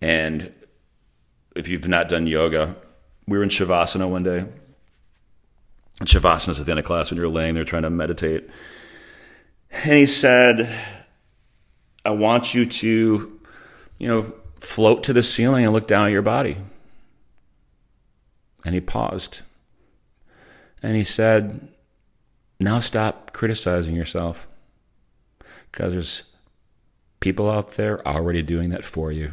And 0.00 0.52
if 1.54 1.68
you've 1.68 1.86
not 1.86 2.08
done 2.08 2.26
yoga, 2.26 2.74
we 3.28 3.38
were 3.38 3.44
in 3.44 3.50
shavasana 3.50 4.08
one 4.08 4.24
day. 4.24 4.44
And 6.00 6.08
shavasana 6.08 6.50
is 6.50 6.60
at 6.60 6.66
the 6.66 6.72
end 6.72 6.80
of 6.80 6.84
class 6.84 7.10
when 7.10 7.18
you're 7.18 7.28
laying 7.28 7.54
there 7.54 7.64
trying 7.64 7.82
to 7.82 7.90
meditate. 7.90 8.48
And 9.70 9.92
he 9.92 10.06
said, 10.06 10.68
I 12.04 12.10
want 12.10 12.54
you 12.54 12.66
to, 12.66 13.40
you 13.98 14.08
know, 14.08 14.32
float 14.60 15.04
to 15.04 15.12
the 15.12 15.22
ceiling 15.22 15.64
and 15.64 15.72
look 15.72 15.86
down 15.86 16.06
at 16.06 16.12
your 16.12 16.22
body. 16.22 16.56
And 18.64 18.74
he 18.74 18.80
paused. 18.80 19.40
And 20.82 20.96
he 20.96 21.04
said, 21.04 21.68
Now 22.60 22.80
stop 22.80 23.32
criticizing 23.32 23.94
yourself. 23.94 24.46
Because 25.70 25.92
there's 25.92 26.22
people 27.20 27.50
out 27.50 27.72
there 27.72 28.06
already 28.06 28.42
doing 28.42 28.70
that 28.70 28.84
for 28.84 29.10
you. 29.10 29.32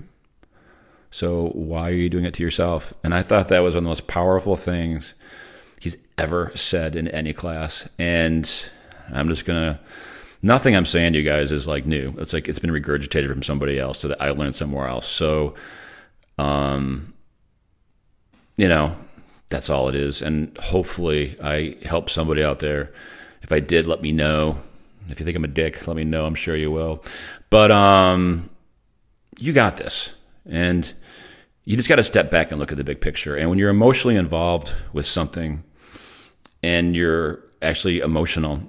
So 1.12 1.50
why 1.50 1.90
are 1.90 1.94
you 1.94 2.10
doing 2.10 2.24
it 2.24 2.34
to 2.36 2.44
yourself? 2.44 2.94
And 3.04 3.14
I 3.14 3.22
thought 3.22 3.50
that 3.50 3.60
was 3.60 3.76
one 3.76 3.80
of 3.80 3.84
the 3.84 3.90
most 3.90 4.08
powerful 4.08 4.56
things 4.56 5.14
he's 5.80 5.98
ever 6.18 6.54
said 6.56 6.96
in 6.96 7.10
any 7.10 7.34
class. 7.34 7.88
And 8.00 8.50
I'm 9.12 9.28
just 9.28 9.44
going 9.44 9.74
to, 9.74 9.80
nothing 10.42 10.76
I'm 10.76 10.86
saying 10.86 11.14
to 11.14 11.20
you 11.20 11.30
guys 11.30 11.52
is 11.52 11.68
like 11.68 11.86
new. 11.86 12.14
It's 12.18 12.34
like 12.34 12.48
it's 12.48 12.60
been 12.60 12.72
regurgitated 12.72 13.30
from 13.30 13.44
somebody 13.44 13.80
else 13.80 14.00
so 14.00 14.08
that 14.08 14.22
I 14.22 14.32
learned 14.32 14.56
somewhere 14.56 14.88
else. 14.88 15.08
So, 15.08 15.56
um, 16.38 17.14
you 18.58 18.68
know, 18.68 18.96
that's 19.50 19.70
all 19.70 19.90
it 19.90 19.96
is. 19.96 20.22
And 20.22 20.58
hopefully 20.58 21.38
I 21.42 21.78
help 21.84 22.10
somebody 22.10 22.44
out 22.44 22.60
there. 22.60 22.92
If 23.42 23.52
I 23.52 23.60
did, 23.60 23.88
let 23.88 24.02
me 24.02 24.12
know. 24.12 24.58
If 25.10 25.20
you 25.20 25.26
think 25.26 25.36
I'm 25.36 25.44
a 25.44 25.50
dick, 25.50 25.88
let 25.88 25.98
me 25.98 26.04
know. 26.04 26.26
I'm 26.26 26.36
sure 26.36 26.56
you 26.56 26.72
will. 26.72 27.04
But 27.50 27.72
um, 27.72 28.50
you 29.38 29.52
got 29.54 29.78
this. 29.78 30.12
And 30.46 30.92
you 31.66 31.78
just 31.78 31.90
got 31.90 31.98
to 31.98 32.04
step 32.04 32.32
back 32.32 32.52
and 32.52 32.60
look 32.60 32.72
at 32.72 32.78
the 32.78 32.84
big 32.84 33.02
picture. 33.02 33.36
And 33.36 33.50
when 33.50 33.60
you're 33.60 33.70
emotionally 33.70 34.16
involved 34.16 34.72
with 34.94 35.06
something 35.06 35.64
and 36.64 36.96
you're 36.96 37.44
actually 37.62 38.00
emotional, 38.00 38.62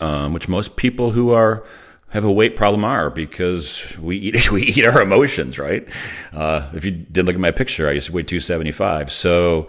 um, 0.00 0.32
which 0.32 0.48
most 0.48 0.76
people 0.76 1.10
who 1.10 1.30
are 1.30 1.64
have 2.10 2.24
a 2.24 2.32
weight 2.32 2.56
problem 2.56 2.84
are 2.84 3.10
because 3.10 3.96
we 3.98 4.16
eat 4.16 4.50
we 4.50 4.62
eat 4.62 4.86
our 4.86 5.02
emotions, 5.02 5.58
right? 5.58 5.86
Uh, 6.32 6.70
if 6.74 6.84
you 6.84 6.90
did 6.90 7.26
look 7.26 7.34
at 7.34 7.40
my 7.40 7.50
picture, 7.50 7.88
I 7.88 7.92
used 7.92 8.06
to 8.06 8.12
weigh 8.12 8.22
275. 8.22 9.12
So 9.12 9.68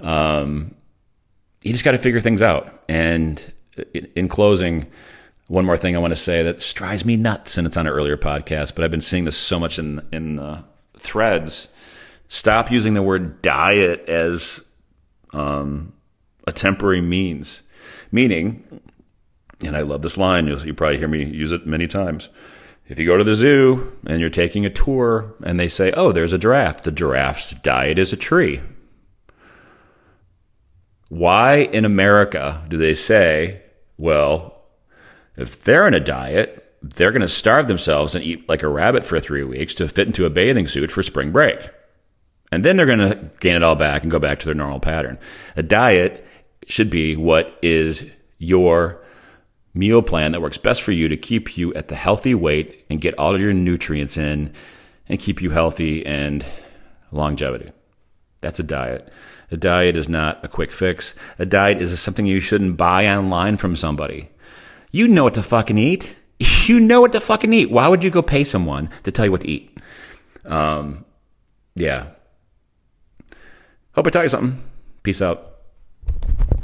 um, 0.00 0.74
you 1.62 1.72
just 1.72 1.84
got 1.84 1.92
to 1.92 1.98
figure 1.98 2.20
things 2.20 2.42
out. 2.42 2.84
And 2.88 3.40
in 4.14 4.28
closing, 4.28 4.86
one 5.48 5.64
more 5.64 5.76
thing 5.76 5.94
I 5.94 5.98
want 5.98 6.12
to 6.12 6.20
say 6.20 6.42
that 6.42 6.58
drives 6.74 7.04
me 7.04 7.16
nuts, 7.16 7.56
and 7.56 7.66
it's 7.66 7.76
on 7.76 7.86
an 7.86 7.92
earlier 7.92 8.16
podcast, 8.16 8.74
but 8.74 8.84
I've 8.84 8.90
been 8.90 9.00
seeing 9.00 9.24
this 9.24 9.36
so 9.36 9.58
much 9.60 9.78
in 9.78 10.06
in 10.12 10.36
the 10.36 10.64
threads. 10.98 11.68
Stop 12.28 12.72
using 12.72 12.94
the 12.94 13.02
word 13.02 13.40
diet 13.42 14.08
as 14.08 14.60
um, 15.32 15.92
a 16.46 16.52
temporary 16.52 17.00
means, 17.00 17.62
meaning, 18.10 18.64
and 19.62 19.76
I 19.76 19.82
love 19.82 20.02
this 20.02 20.16
line. 20.16 20.46
You'll, 20.46 20.64
you 20.64 20.74
probably 20.74 20.98
hear 20.98 21.08
me 21.08 21.24
use 21.24 21.52
it 21.52 21.66
many 21.66 21.86
times. 21.86 22.28
If 22.88 22.98
you 22.98 23.06
go 23.06 23.16
to 23.16 23.24
the 23.24 23.34
zoo 23.34 23.96
and 24.06 24.20
you're 24.20 24.30
taking 24.30 24.64
a 24.64 24.70
tour, 24.70 25.34
and 25.42 25.58
they 25.58 25.68
say, 25.68 25.92
"Oh, 25.92 26.12
there's 26.12 26.32
a 26.32 26.38
giraffe," 26.38 26.82
the 26.82 26.92
giraffe's 26.92 27.52
diet 27.52 27.98
is 27.98 28.12
a 28.12 28.16
tree. 28.16 28.60
Why 31.08 31.56
in 31.56 31.84
America 31.84 32.64
do 32.68 32.76
they 32.76 32.94
say, 32.94 33.62
"Well, 33.96 34.56
if 35.36 35.62
they're 35.62 35.86
in 35.86 35.94
a 35.94 36.00
diet, 36.00 36.66
they're 36.82 37.12
going 37.12 37.22
to 37.22 37.28
starve 37.28 37.66
themselves 37.66 38.14
and 38.14 38.24
eat 38.24 38.48
like 38.48 38.62
a 38.62 38.68
rabbit 38.68 39.04
for 39.04 39.20
three 39.20 39.42
weeks 39.42 39.74
to 39.74 39.88
fit 39.88 40.06
into 40.06 40.26
a 40.26 40.30
bathing 40.30 40.68
suit 40.68 40.90
for 40.90 41.02
spring 41.02 41.30
break. 41.30 41.58
And 42.52 42.64
then 42.64 42.76
they're 42.76 42.86
going 42.86 42.98
to 42.98 43.30
gain 43.40 43.56
it 43.56 43.62
all 43.62 43.74
back 43.74 44.02
and 44.02 44.10
go 44.10 44.18
back 44.18 44.38
to 44.40 44.46
their 44.46 44.54
normal 44.54 44.80
pattern. 44.80 45.18
A 45.56 45.62
diet 45.62 46.24
should 46.68 46.90
be 46.90 47.16
what 47.16 47.58
is 47.62 48.08
your 48.38 49.02
meal 49.76 50.02
plan 50.02 50.32
that 50.32 50.42
works 50.42 50.58
best 50.58 50.82
for 50.82 50.92
you 50.92 51.08
to 51.08 51.16
keep 51.16 51.56
you 51.56 51.72
at 51.74 51.88
the 51.88 51.94
healthy 51.94 52.34
weight 52.34 52.84
and 52.88 53.00
get 53.00 53.18
all 53.18 53.34
of 53.34 53.40
your 53.40 53.52
nutrients 53.52 54.16
in 54.16 54.52
and 55.08 55.20
keep 55.20 55.42
you 55.42 55.50
healthy 55.50 56.04
and 56.04 56.44
longevity. 57.12 57.70
That's 58.40 58.58
a 58.58 58.64
diet. 58.64 59.12
A 59.50 59.56
diet 59.56 59.96
is 59.96 60.08
not 60.08 60.44
a 60.44 60.48
quick 60.48 60.72
fix. 60.72 61.14
A 61.38 61.46
diet 61.46 61.80
is 61.80 61.98
something 62.00 62.26
you 62.26 62.40
shouldn't 62.40 62.76
buy 62.76 63.06
online 63.06 63.56
from 63.56 63.76
somebody. 63.76 64.30
You 64.90 65.06
know 65.06 65.24
what 65.24 65.34
to 65.34 65.42
fucking 65.42 65.78
eat. 65.78 66.16
You 66.66 66.80
know 66.80 67.00
what 67.00 67.12
to 67.12 67.20
fucking 67.20 67.52
eat. 67.52 67.70
Why 67.70 67.86
would 67.86 68.02
you 68.02 68.10
go 68.10 68.22
pay 68.22 68.42
someone 68.42 68.90
to 69.04 69.12
tell 69.12 69.24
you 69.24 69.30
what 69.30 69.42
to 69.42 69.48
eat? 69.48 69.78
Um, 70.44 71.04
yeah. 71.76 72.08
Hope 73.92 74.08
I 74.08 74.10
taught 74.10 74.24
you 74.24 74.28
something. 74.28 74.60
Peace 75.04 75.22
out. 75.22 75.55